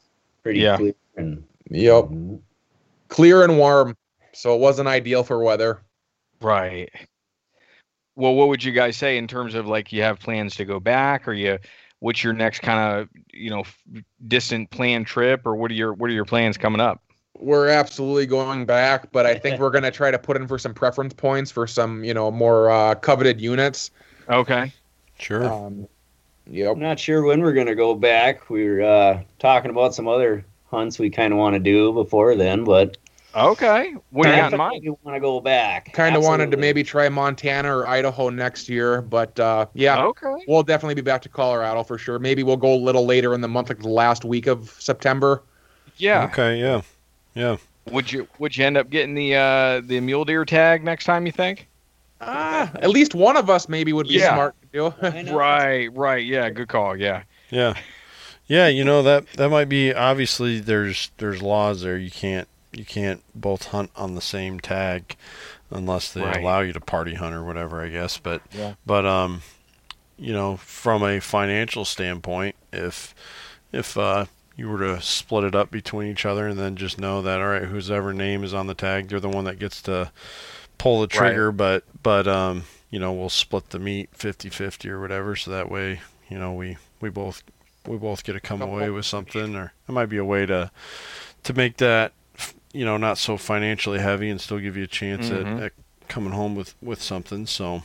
[0.43, 0.77] pretty Yeah.
[0.77, 2.09] clear and yep.
[3.09, 3.97] clear and warm,
[4.33, 5.81] so it wasn't ideal for weather.
[6.41, 6.91] Right.
[8.21, 10.79] Well, what would you guys say in terms of like you have plans to go
[10.79, 11.59] back, or you?
[12.01, 13.65] What's your next kind of you know
[14.29, 17.03] distant planned trip, or what are your what are your plans coming up?
[17.39, 20.75] We're absolutely going back, but I think we're gonna try to put in for some
[20.75, 23.91] preference points for some you know more uh, coveted units.
[24.29, 24.71] Okay.
[25.19, 25.51] Sure.
[25.51, 25.89] Um,
[26.47, 26.73] yep.
[26.73, 28.51] I'm not sure when we're gonna go back.
[28.51, 32.37] We are uh, talking about some other hunts we kind of want to do before
[32.37, 32.99] then, but
[33.35, 33.95] Okay.
[34.11, 34.83] What do you got in mind?
[34.83, 35.93] You want to go back?
[35.93, 40.45] Kind of wanted to maybe try Montana or Idaho next year, but uh, yeah, Okay.
[40.49, 42.19] we'll definitely be back to Colorado for sure.
[42.19, 45.43] Maybe we'll go a little later in the month, like the last week of September.
[45.97, 46.25] Yeah.
[46.25, 46.59] Okay.
[46.61, 46.83] Yeah.
[47.35, 47.57] Yeah.
[47.93, 51.25] Would you would you end up getting the uh the mule deer tag next time?
[51.27, 51.69] You think?
[52.21, 54.35] Ah, at least one of us maybe would be Yeah.
[54.35, 55.33] smart to do.
[55.33, 55.89] Right.
[55.95, 56.25] Right.
[56.27, 56.51] Yeah.
[56.51, 56.97] Good call.
[56.97, 57.23] Yeah.
[57.51, 57.75] Yeah.
[58.47, 61.97] Yeah, you know that that might be obviously there's there's laws there.
[61.97, 65.17] You can't you can't both hunt on the same tag
[65.71, 66.41] unless they Right.
[66.41, 68.19] allow you to party hunt or whatever, I guess.
[68.19, 68.75] But Yeah.
[68.87, 69.43] but um
[70.17, 73.15] you know, from a financial standpoint, if
[73.73, 77.23] if uh you were to split it up between each other and then just know
[77.23, 79.81] that all right, whose ever name is on the tag, they're the one that gets
[79.83, 80.13] to
[80.79, 85.37] pull the trigger, but but um you know, we'll split the meat 50-50 or whatever
[85.37, 87.43] so that way, you know, we we both
[87.87, 90.71] we both get to come away with something or it might be a way to
[91.45, 92.20] to make that f-
[92.73, 95.57] you know not so financially heavy and still give you a chance Mhm.
[95.59, 95.73] at, at
[96.09, 97.83] coming home with with something so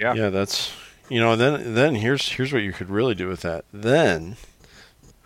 [0.00, 0.14] Yeah.
[0.14, 0.72] yeah that's
[1.08, 4.36] you know then then here's here's what you could really do with that then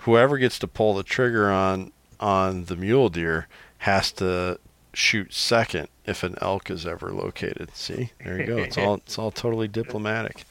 [0.05, 4.59] whoever gets to pull the trigger on on the mule deer has to
[4.93, 9.19] shoot second if an elk is ever located see there you go it's all it's
[9.19, 10.45] all totally diplomatic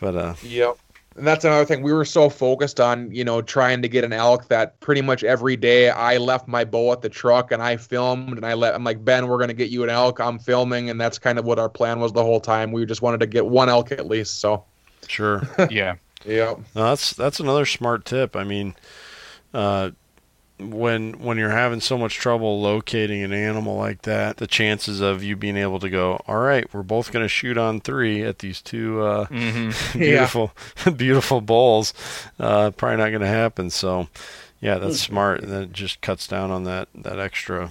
[0.00, 0.78] but uh Yep.
[1.16, 1.82] And that's another thing.
[1.82, 5.22] We were so focused on, you know, trying to get an elk that pretty much
[5.22, 8.74] every day I left my bow at the truck and I filmed and I let
[8.74, 10.18] I'm like, Ben, we're gonna get you an elk.
[10.18, 12.72] I'm filming, and that's kind of what our plan was the whole time.
[12.72, 14.40] We just wanted to get one elk at least.
[14.40, 14.64] So
[15.06, 15.96] sure Yeah.
[16.24, 16.58] yep.
[16.74, 18.34] No, that's that's another smart tip.
[18.34, 18.74] I mean,
[19.52, 19.90] uh,
[20.58, 25.22] when when you're having so much trouble locating an animal like that, the chances of
[25.22, 28.38] you being able to go, all right, we're both going to shoot on three at
[28.38, 29.98] these two uh, Mm-hmm.
[29.98, 30.52] beautiful
[30.96, 31.92] beautiful bulls,
[32.38, 33.68] uh, probably not going to happen.
[33.70, 34.08] So,
[34.60, 37.70] yeah, that's smart, and then it just cuts down on that that extra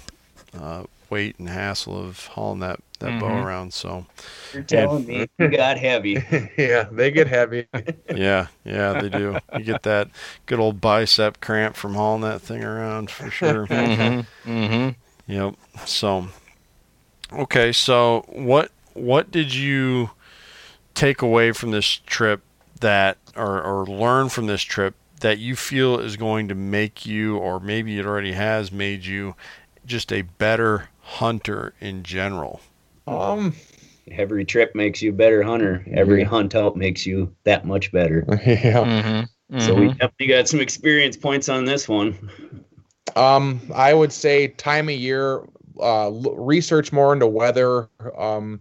[0.60, 0.84] uh,
[1.14, 3.46] weight and hassle of hauling that that bow Mhm.
[3.46, 3.74] around.
[3.74, 4.06] So,
[4.54, 6.24] You're telling me you got heavy.
[6.58, 7.68] yeah, they get heavy.
[8.14, 9.40] Yeah, yeah, they do.
[9.54, 10.10] You get that
[10.46, 13.68] good old bicep cramp from hauling that thing around for sure.
[13.68, 14.50] Mm-hmm.
[14.50, 14.90] Mm-hmm.
[15.32, 15.56] yep.
[15.86, 16.28] So,
[17.32, 20.12] okay, so what what did you
[20.96, 22.42] take away from this trip
[22.82, 27.38] that, or or learn from this trip that you feel is going to make you,
[27.38, 29.36] or maybe it already has made you,
[29.86, 32.62] just a better hunter in general?
[33.06, 33.54] Um,
[34.12, 35.86] Every trip makes you a better hunter.
[35.92, 38.26] Every hunt out makes you that much better.
[38.46, 39.28] yeah.
[39.50, 39.60] Mm-hmm.
[39.60, 42.30] So we definitely got some experience points on this one.
[43.16, 45.44] Um, I would say time of year,
[45.80, 47.88] uh, l- research more into weather,
[48.18, 48.60] um,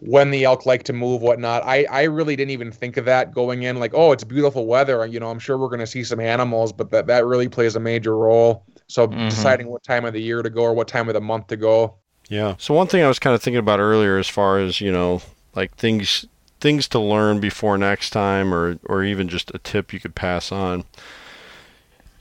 [0.00, 1.64] when the elk like to move, whatnot.
[1.64, 3.78] I, I really didn't even think of that going in.
[3.78, 5.04] Like, oh, it's beautiful weather.
[5.06, 7.74] You know, I'm sure we're going to see some animals, but that, that really plays
[7.74, 8.64] a major role.
[8.88, 9.28] So Mhm.
[9.28, 11.56] deciding what time of the year to go or what time of the month to
[11.56, 11.94] go.
[12.28, 12.54] Yeah.
[12.58, 15.22] So one thing I was kind of thinking about earlier, as far as you know,
[15.54, 16.26] like things
[16.60, 20.50] things to learn before next time, or or even just a tip you could pass
[20.52, 20.84] on.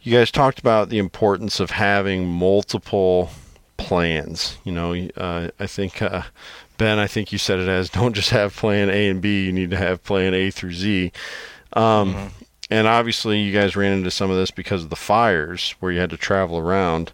[0.02, 3.30] You guys talked about the importance of having multiple
[3.78, 4.58] plans.
[4.64, 6.24] You know, uh, I think uh,
[6.78, 9.46] Ben, I think you said it as don't just have plan A and B.
[9.46, 11.12] You need to have plan A through Z.
[11.74, 12.32] Um, Mhm.
[12.70, 16.00] And obviously, you guys ran into some of this because of the fires, where you
[16.00, 17.14] had to travel around.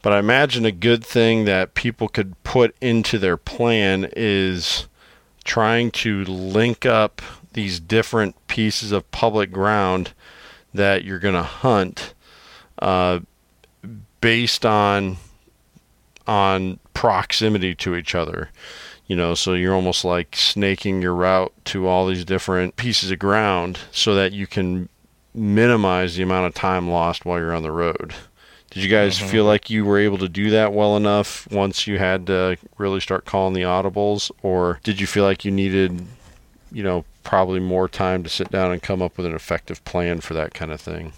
[0.00, 4.86] But I imagine a good thing that people could put into their plan is
[5.44, 7.20] trying to link up
[7.52, 10.12] these different pieces of public ground
[10.72, 12.14] that you're going to hunt
[12.80, 13.20] uh,
[14.20, 15.16] based on
[16.26, 18.50] on proximity to each other.
[19.08, 23.18] You know, so you're almost like snaking your route to all these different pieces of
[23.18, 24.88] ground so that you can
[25.34, 28.14] minimize the amount of time lost while you're on the road.
[28.70, 29.30] Did you guys Mhm.
[29.30, 33.00] feel like you were able to do that well enough once you had to really
[33.00, 36.06] start calling the audibles, or did you feel like you needed,
[36.70, 40.20] you know, probably more time to sit down and come up with an effective plan
[40.20, 41.12] for that kind of thing?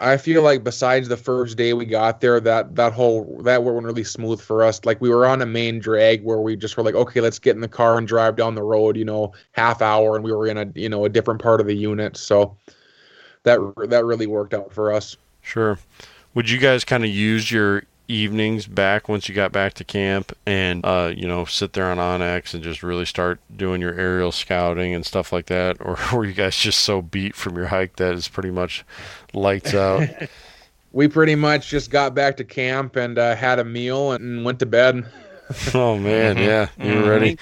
[0.00, 3.84] I feel like besides the first day we got there, that that whole that went
[3.84, 4.84] really smooth for us.
[4.84, 7.54] Like we were on a main drag where we just were like, okay, let's get
[7.54, 8.96] in the car and drive down the road.
[8.96, 11.66] You know, half hour, and we were in a you know a different part of
[11.66, 12.16] the unit.
[12.16, 12.56] So
[13.44, 15.16] that that really worked out for us.
[15.42, 15.78] Sure.
[16.34, 20.32] Would you guys kind of use your evenings back once you got back to camp
[20.46, 24.32] and uh, you know sit there on onX and just really start doing your aerial
[24.32, 27.96] scouting and stuff like that or were you guys just so beat from your hike
[27.96, 28.84] that it's pretty much
[29.32, 30.08] lights out.
[30.92, 34.60] We pretty much just got back to camp and uh, had a meal and went
[34.60, 35.04] to bed.
[35.74, 36.38] Oh man.
[36.38, 36.68] Yeah.
[36.78, 37.36] You were ready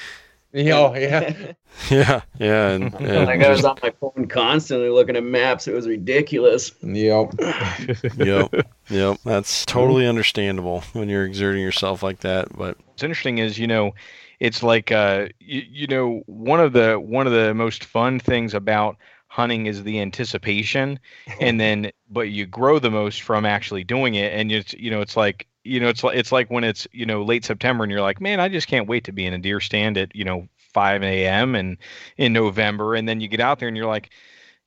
[0.54, 1.52] oh yeah
[1.90, 5.66] yeah yeah and, and like I was on my phone constantly looking at maps.
[5.66, 6.72] It was ridiculous.
[6.82, 7.32] yep
[8.16, 8.54] yep
[8.90, 13.66] yep that's totally understandable when you're exerting yourself like that but what's interesting is you
[13.66, 13.92] know
[14.40, 18.54] it's like uh you, you know one of the one of the most fun things
[18.54, 18.96] about
[19.28, 20.98] hunting is the anticipation
[21.40, 25.00] and then but you grow the most from actually doing it and it's you know
[25.00, 27.90] it's like you know it's like it's like when it's you know late september and
[27.90, 30.24] you're like man i just can't wait to be in a deer stand at you
[30.24, 31.76] know 5 a.m and
[32.16, 34.10] in november and then you get out there and you're like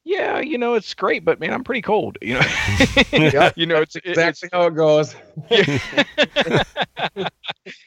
[0.07, 2.19] yeah, you know, it's great, but man, I'm pretty cold.
[2.21, 2.41] You know,
[3.11, 3.51] Yeah.
[3.55, 5.15] you know, it's exactly how it goes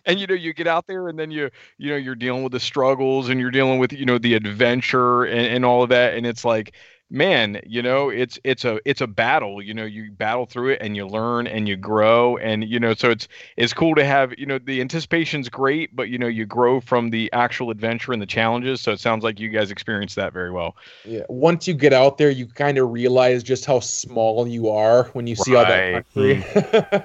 [0.05, 2.53] and you know you get out there and then you you know you're dealing with
[2.53, 6.15] the struggles and you're dealing with you know the adventure and, and all of that
[6.15, 6.75] and it's like
[7.11, 10.79] man you know it's it's a it's a battle you know you battle through it
[10.83, 14.35] and you learn and you grow and you know so it's it's cool to have
[14.39, 18.21] you know the anticipation's great but you know you grow from the actual adventure and
[18.21, 21.73] the challenges so it sounds like you guys experienced that very well yeah once you
[21.75, 25.55] get out there you kind of realize just how small you are when you see
[25.55, 26.05] all that Right.
[26.15, 26.45] country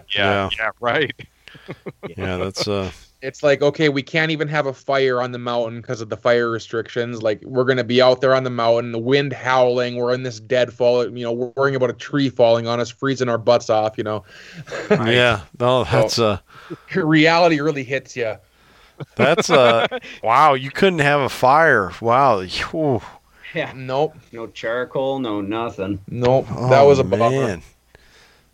[0.16, 0.50] Yeah.
[0.60, 1.12] yeah right
[2.06, 2.92] yeah that's uh
[3.24, 6.18] it's like okay we can't even have a fire on the mountain because of the
[6.18, 7.24] fire restrictions.
[7.24, 10.22] Like we're going to be out there on the mountain the wind howling we're in
[10.24, 13.70] this deadfall you know we're worrying about a tree falling on us freezing our butts
[13.70, 14.24] off you know.
[14.92, 15.42] Yeah.
[15.60, 16.38] No that's uh
[16.96, 18.36] reality really hits you
[19.16, 19.88] that's uh
[20.24, 21.92] wow you couldn't have a fire.
[22.02, 22.42] Wow.
[22.42, 23.02] Whew.
[23.56, 23.72] Yeah.
[23.76, 24.16] nope.
[24.32, 26.00] No charcoal, no nothing.
[26.10, 26.48] nope.
[26.70, 27.30] That was a Oh, bummer.
[27.48, 27.64] man.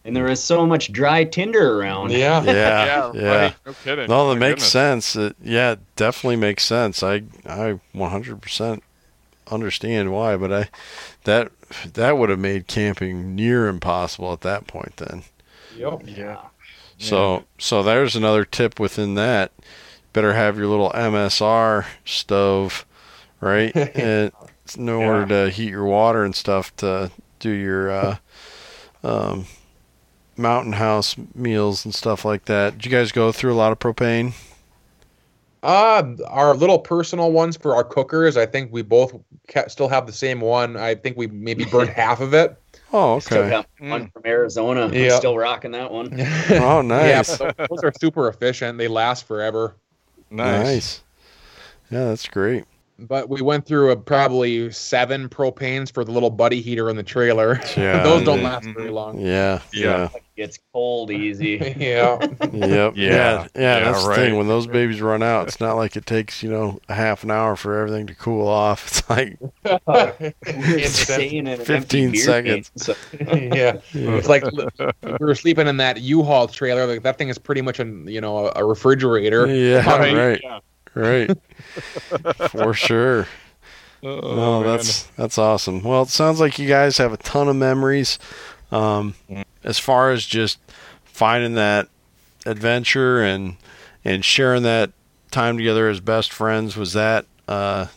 [0.06, 2.12] And there was so much dry tinder around.
[2.12, 2.42] yeah.
[2.44, 3.12] Yeah.
[3.14, 3.56] Yeah, right.
[3.66, 4.08] no kidding.
[4.08, 5.06] No My that makes goodness.
[5.06, 5.16] sense.
[5.16, 7.04] It, yeah it definitely makes sense.
[7.04, 8.82] I i 100%
[9.52, 10.70] understand why but i
[11.24, 11.52] that
[11.94, 15.24] that would have made camping near impossible at that point then.
[15.76, 16.02] Yep.
[16.06, 16.42] Yeah.
[16.98, 19.52] So so there's another tip within that.
[20.14, 22.86] Better have your little msr stove
[23.42, 23.76] right?
[23.96, 24.32] And
[24.78, 28.18] in order to heat your water and stuff to do your uh
[29.04, 29.46] um
[30.40, 33.80] mountain house meals and stuff like that did you guys go through a lot of
[33.80, 34.34] propane
[35.62, 39.14] Uh, our little personal ones for our cookers, I think we both
[39.50, 40.78] ca- still have the same one.
[40.78, 42.58] I think we maybe burned half of it.
[42.94, 44.90] oh Still okay got one from Arizona.
[44.94, 45.18] Yeah.
[45.18, 46.14] still rocking that one.
[46.52, 48.78] oh nice Yeah, those are super efficient.
[48.78, 49.76] They last forever.
[50.32, 51.04] nice, nice
[51.92, 52.64] yeah that's great
[53.08, 57.04] But we went through a, probably seven propanes for the little buddy heater in the
[57.04, 57.60] trailer.
[57.78, 58.94] Yeah, those don't last very mm-hmm.
[58.94, 59.20] long.
[59.20, 61.58] yeah yeah It's cold easy.
[61.78, 62.18] yeah.
[62.20, 62.34] Yep.
[62.52, 62.94] Yeah.
[62.96, 63.48] Yeah.
[63.56, 64.16] Yeah, that's the right.
[64.16, 64.38] thing.
[64.38, 67.32] When those babies run out, it's not like it takes, you know, a half an
[67.32, 68.88] hour for everything to cool off.
[68.88, 69.38] It's like,
[69.86, 72.70] We're in 15 seconds.
[72.70, 72.96] can, so-
[73.36, 73.80] yeah.
[73.94, 74.44] It's like
[75.04, 76.86] we were sleeping in that U-Haul trailer.
[76.86, 79.46] Like that thing is pretty much a you know a, a refrigerator.
[79.48, 80.16] yeah, Right.
[80.16, 80.60] right, Yeah.
[80.96, 81.32] Right.
[82.50, 83.28] For sure.
[84.02, 84.78] Oh, No, man.
[84.78, 85.84] that's that's awesome.
[85.84, 88.18] Well, it sounds like you guys have a ton of memories.
[88.72, 89.44] Um, Mm.
[89.66, 90.58] as far as just
[91.04, 91.90] finding that
[92.46, 93.58] adventure and
[94.06, 94.92] and sharing that
[95.32, 97.88] time together as best friends, was that uh,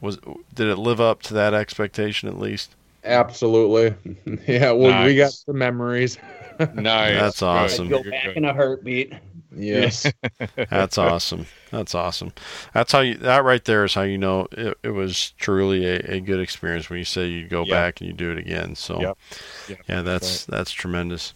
[0.00, 0.16] was
[0.54, 2.74] did it live up to that expectation at least?
[3.04, 3.94] Absolutely.
[4.48, 4.70] Yeah.
[4.72, 5.44] Well, we got Nice.
[5.44, 6.16] some memories.
[6.74, 7.20] nice.
[7.20, 7.88] That's awesome.
[7.88, 9.12] I'd go back in a heartbeat.
[9.56, 10.10] Yes.
[10.70, 11.46] That's awesome.
[11.70, 12.32] That's awesome.
[12.72, 13.14] That's how you.
[13.14, 16.88] That right there is how you know it, it was truly a, a good experience
[16.90, 17.68] when you say you go Yep.
[17.70, 18.74] back and you do it again.
[18.74, 19.18] So Yep.
[19.68, 19.78] Yep.
[19.88, 21.34] yeah, that's that's tremendous.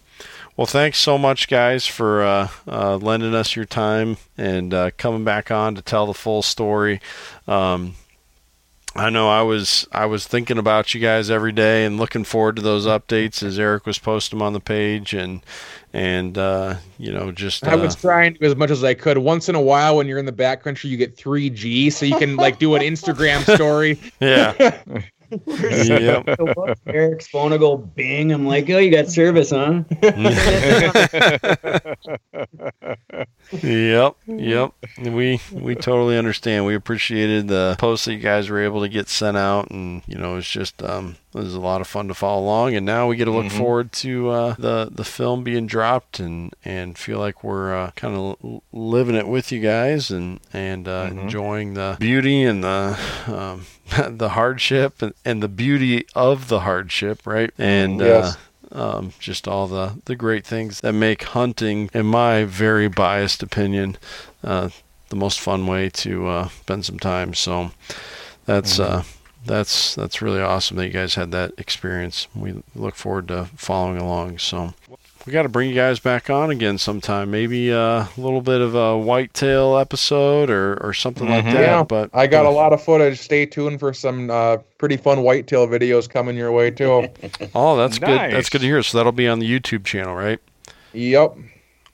[0.57, 5.23] Well, thanks so much, guys, for uh, uh, lending us your time and uh, coming
[5.23, 7.01] back on to tell the full story.
[7.47, 7.95] Um,
[8.97, 12.57] I know I was I was thinking about you guys every day and looking forward
[12.57, 15.43] to those updates as Erek was posting them on the page and
[15.93, 19.19] and uh, you know just I was uh, trying to as much as I could.
[19.19, 22.37] Once in a while, when you're in the backcountry, you get 3G, so you can
[22.37, 23.99] like do an Instagram story.
[24.21, 24.99] yeah
[25.31, 26.25] yep.
[26.37, 28.33] So what's Erek's phone will go bing.
[28.33, 29.83] I'm like, oh, you got service, huh?
[33.51, 34.73] Yep, yep.
[34.99, 36.67] We we totally understand.
[36.67, 40.19] We appreciated the posts that you guys were able to get sent out, and you
[40.19, 42.75] know it's just um, it was a lot of fun to follow along.
[42.75, 43.57] And now we get to look Mhm.
[43.59, 48.15] forward to uh, the the film being dropped, and and feel like we're uh, kind
[48.15, 51.23] of living it with you guys, and and uh, Mhm.
[51.23, 53.67] enjoying the beauty and the um,
[54.19, 57.51] the hardship and, and the beauty of the hardship, right?
[57.57, 58.37] And Yes.
[58.73, 63.97] Um, just all the, the great things that make hunting, in my very biased opinion,
[64.45, 64.69] uh,
[65.09, 67.35] the most fun way to uh, spend some time.
[67.35, 67.71] So
[68.47, 68.99] that's mm-hmm.
[68.99, 69.03] uh,
[69.45, 72.29] that's that's really awesome that you guys had that experience.
[72.35, 74.39] We look forward to following along.
[74.39, 74.75] So
[75.29, 77.31] we got to bring you guys back on again sometime.
[77.31, 81.47] Maybe uh, a little bit of a whitetail episode or, or something mm-hmm.
[81.47, 81.61] like that.
[81.61, 83.19] Yeah, but I got a lot of footage.
[83.19, 87.09] Stay tuned for some uh, pretty fun whitetail videos coming your way too.
[87.55, 88.09] oh, that's nice.
[88.09, 88.37] good.
[88.37, 88.83] That's good to hear.
[88.83, 90.39] So that'll be on the YouTube channel, right?
[90.95, 91.37] Yep.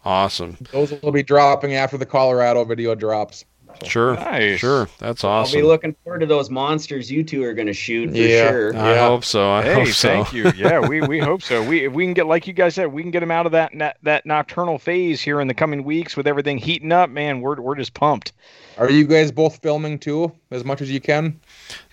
[0.04, 0.56] Awesome.
[0.70, 3.44] Those will be dropping after the Colorado video drops.
[3.82, 4.60] Sure, nice.
[4.60, 5.56] sure, that's awesome.
[5.56, 8.50] I'll be looking forward to those monsters you two are going to shoot for yeah,
[8.50, 8.76] sure.
[8.76, 9.08] I yeah.
[9.08, 9.50] hope so.
[9.50, 10.08] I hey, hope so.
[10.08, 10.44] thank you.
[10.54, 11.62] Yeah, we, we hope so.
[11.66, 13.52] We if we can get like you guys said, we can get them out of
[13.52, 17.10] that that, that nocturnal phase here in the coming weeks with everything heating up.
[17.10, 18.32] Man, we're we're just pumped.
[18.76, 21.40] Are you guys both filming too, as much as you can?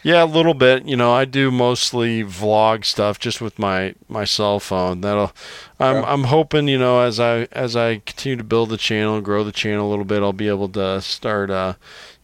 [0.04, 0.86] Yeah, a little bit.
[0.86, 5.02] You know, I do mostly vlog stuff just with my my cell phone.
[5.02, 5.32] That'll.
[5.80, 6.12] I'm yeah.
[6.12, 9.52] I'm hoping you know as I as I continue to build the channel grow the
[9.52, 11.50] channel a little bit, I'll be able to start.
[11.50, 11.74] Uh,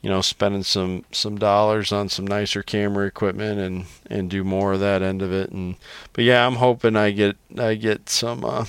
[0.02, 4.74] you know, spending some some dollars on some nicer camera equipment and and do more
[4.74, 5.52] of that end of it.
[5.52, 5.76] And
[6.14, 8.66] but yeah, I'm hoping I get I get some uh,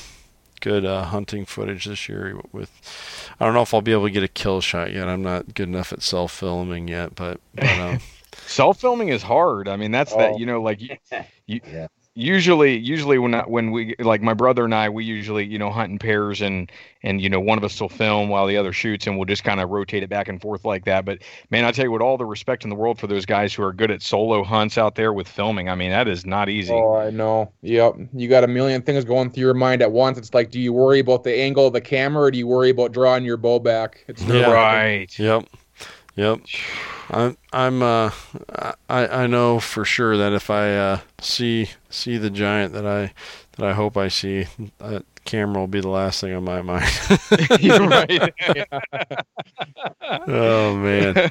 [0.59, 2.41] good uh, hunting footage this year.
[2.53, 2.71] With
[3.39, 5.09] I don't know if I'll be able to get a kill shot yet.
[5.09, 7.41] I'm not good enough at self filming yet, but.
[7.55, 7.99] but um,
[8.33, 9.69] self filming is hard.
[9.69, 10.19] I mean, that's oh.
[10.19, 10.97] that you know, like you,
[11.47, 11.89] you yeah
[12.19, 15.71] usually usually when I, when we like my brother and I we usually you know
[15.71, 16.71] hunt in pairs and
[17.05, 19.45] and you know one of us will film while the other shoots and we'll just
[19.45, 21.05] kind of rotate it back and forth like that.
[21.05, 23.55] But man I tell you what all the respect in the world for those guys
[23.55, 25.69] who are good at solo hunts out there with filming.
[25.69, 26.73] I mean that is not easy.
[26.73, 27.53] Oh I know.
[27.63, 27.95] Yep.
[28.13, 30.19] You got a million things going through your mind at once.
[30.19, 32.71] It's like do you worry about the angle of the camera or do you worry
[32.71, 34.05] about drawing your bow back?
[34.09, 34.51] It's yeah.
[34.51, 35.19] right.
[35.19, 35.49] Yep
[36.19, 36.41] yep
[37.11, 38.11] I'm I'm uh
[38.89, 43.13] I I know for sure that if I uh see see the giant that I
[43.57, 44.47] that I hope I see,
[44.79, 46.91] that camera will be the last thing on my mind.
[47.61, 48.35] You're right.
[50.29, 51.31] oh man.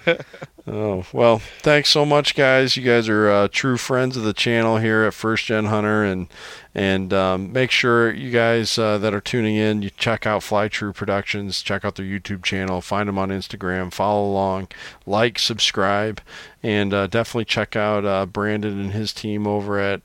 [0.70, 2.76] Oh well, thanks so much, guys.
[2.76, 6.28] You guys are uh, true friends of the channel here at First Gen Hunter, and
[6.76, 10.68] and um, make sure you guys uh, that are tuning in, you check out Fly
[10.68, 14.68] True Productions, check out their YouTube channel, find them on Instagram, follow along,
[15.06, 16.20] like, subscribe,
[16.62, 20.02] and uh, definitely check out uh, Brandon and his team over at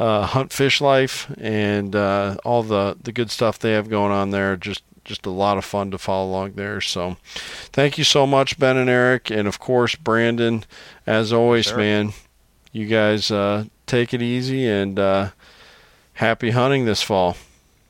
[0.00, 4.30] uh, Hunt Fish Life and uh, all the the good stuff they have going on
[4.30, 4.56] there.
[4.56, 6.80] Just just a lot of fun to follow along there.
[6.80, 7.16] So,
[7.72, 10.64] thank you so much, Ben and Erek, and of course Brandon.
[11.06, 11.78] As always, sure.
[11.78, 12.12] man,
[12.72, 14.98] you guys uh, take it easy and
[16.14, 17.36] happy hunting this fall.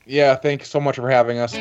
[0.07, 1.55] Yeah, thanks so much for having us.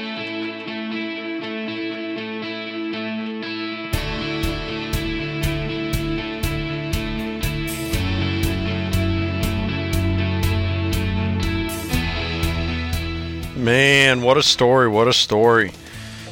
[13.59, 14.87] Man, what a story!
[14.87, 15.73] What a story.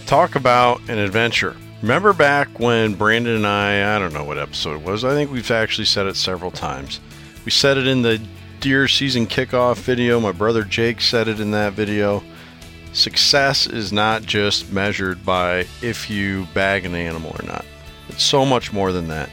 [0.06, 1.58] Talk about an adventure.
[1.82, 5.30] Remember back when Brandon and I, I don't know what episode it was, I think
[5.30, 7.02] we've actually said it several times.
[7.44, 8.26] We said it in the
[8.62, 10.22] deer season kickoff video.
[10.22, 12.24] My brother Jake said it in that video.
[12.94, 17.66] Success is not just measured by if you bag an animal or not.
[18.08, 19.30] It's so much more than that.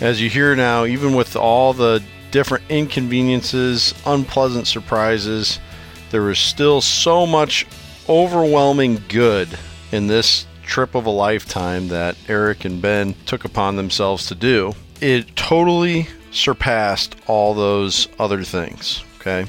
[0.00, 5.60] As you hear now, even with all the different inconveniences, unpleasant surprises,
[6.12, 7.66] there is still so much
[8.08, 9.48] overwhelming good
[9.90, 14.74] in this trip of a lifetime that Erek and Ben took upon themselves to do.
[15.00, 19.02] It totally surpassed all those other things.
[19.18, 19.46] Okay.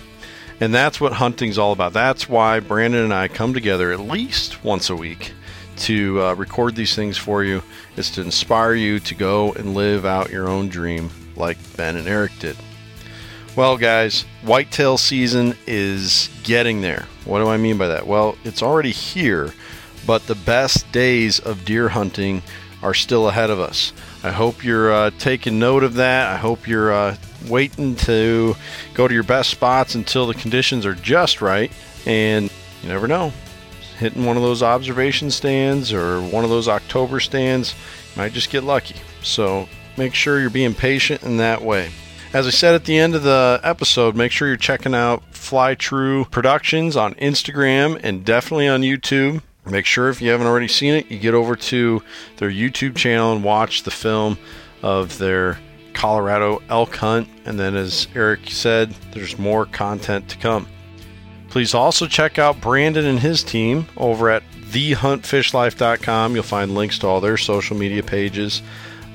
[0.59, 1.93] And that's what hunting's all about.
[1.93, 5.34] That's why Brandon and I come together at least once a week
[5.77, 7.61] to uh, record these things for you.
[7.98, 12.07] Is to inspire you to go and live out your own dream like Ben and
[12.07, 12.56] Erek did.
[13.55, 17.05] Well, guys, whitetail season is getting there.
[17.23, 18.07] What do I mean by that?
[18.07, 19.53] Well, it's already here,
[20.07, 22.41] but the best days of deer hunting
[22.81, 23.93] are still ahead of us.
[24.23, 26.34] I hope you're uh, taking note of that.
[26.34, 27.15] I hope you're uh,
[27.47, 28.55] waiting to
[28.95, 31.71] go to your best spots until the conditions are just right.
[32.07, 32.49] And
[32.81, 33.31] you never know,
[33.99, 37.75] hitting one of those observation stands or one of those October stands
[38.17, 38.95] might just get lucky.
[39.21, 41.91] So make sure you're being patient in that way.
[42.34, 45.76] As I said at the end of the episode, make sure you're checking out Fly
[45.76, 49.43] True Productions on Instagram and definitely on YouTube.
[49.68, 52.01] Make sure if you haven't already seen it, you get over to
[52.38, 54.39] their YouTube channel and watch the film
[54.81, 55.60] of their
[55.93, 57.30] Colorado elk hunt.
[57.45, 60.68] And then, as Erek said, there's more content to come.
[61.49, 64.41] Please also check out Brandon and his team over at
[64.72, 66.34] thehuntfishlife.com.
[66.34, 68.64] You'll find links to all their social media pages.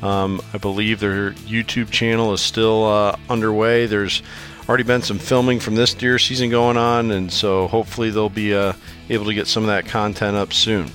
[0.03, 3.87] Um, I believe their YouTube channel is still uh, underway.
[3.87, 4.23] There's
[4.69, 8.55] already been some filming from this deer season going on, and so hopefully they'll be
[8.55, 8.75] uh,
[9.09, 10.91] able to get some of that content up soon.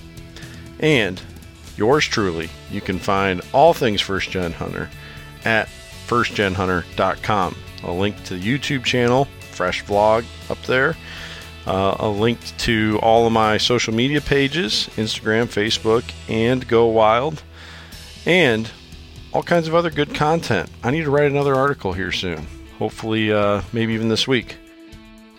[0.79, 1.21] And
[1.75, 4.89] yours truly, you can find all things First Gen Hunter
[5.43, 5.67] at
[6.07, 7.55] firstgenhunter.com.
[7.83, 10.95] A link to the YouTube channel, fresh vlog up there.
[11.65, 17.41] Uh, a link to all of my social media pages Instagram, Facebook, and Go Wild.
[18.25, 18.69] And
[19.33, 20.69] all kinds of other good content.
[20.83, 22.45] I need to write another article here soon.
[22.77, 24.57] Hopefully, uh, maybe even this week.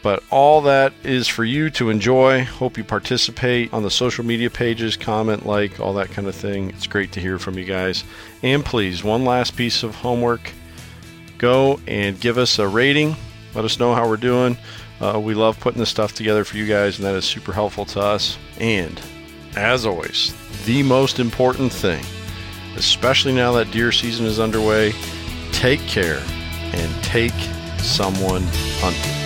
[0.03, 2.45] But all that is for you to enjoy.
[2.45, 6.69] Hope you participate on the social media pages, comment, like, all that kind of thing.
[6.71, 8.05] It's great to hear from you guys.
[8.43, 10.53] And please, one last piece of homework
[11.39, 13.17] go and give us a rating.
[13.55, 14.59] Let us know how we're doing.
[15.01, 17.85] Uh, we love putting this stuff together for you guys, and that is super helpful
[17.87, 18.37] to us.
[18.59, 19.01] And
[19.57, 20.35] as always,
[20.67, 22.05] the most important thing,
[22.77, 24.93] especially now that deer season is underway,
[25.53, 26.23] take care
[26.73, 27.33] and take
[27.79, 28.43] someone
[28.81, 29.24] hunting.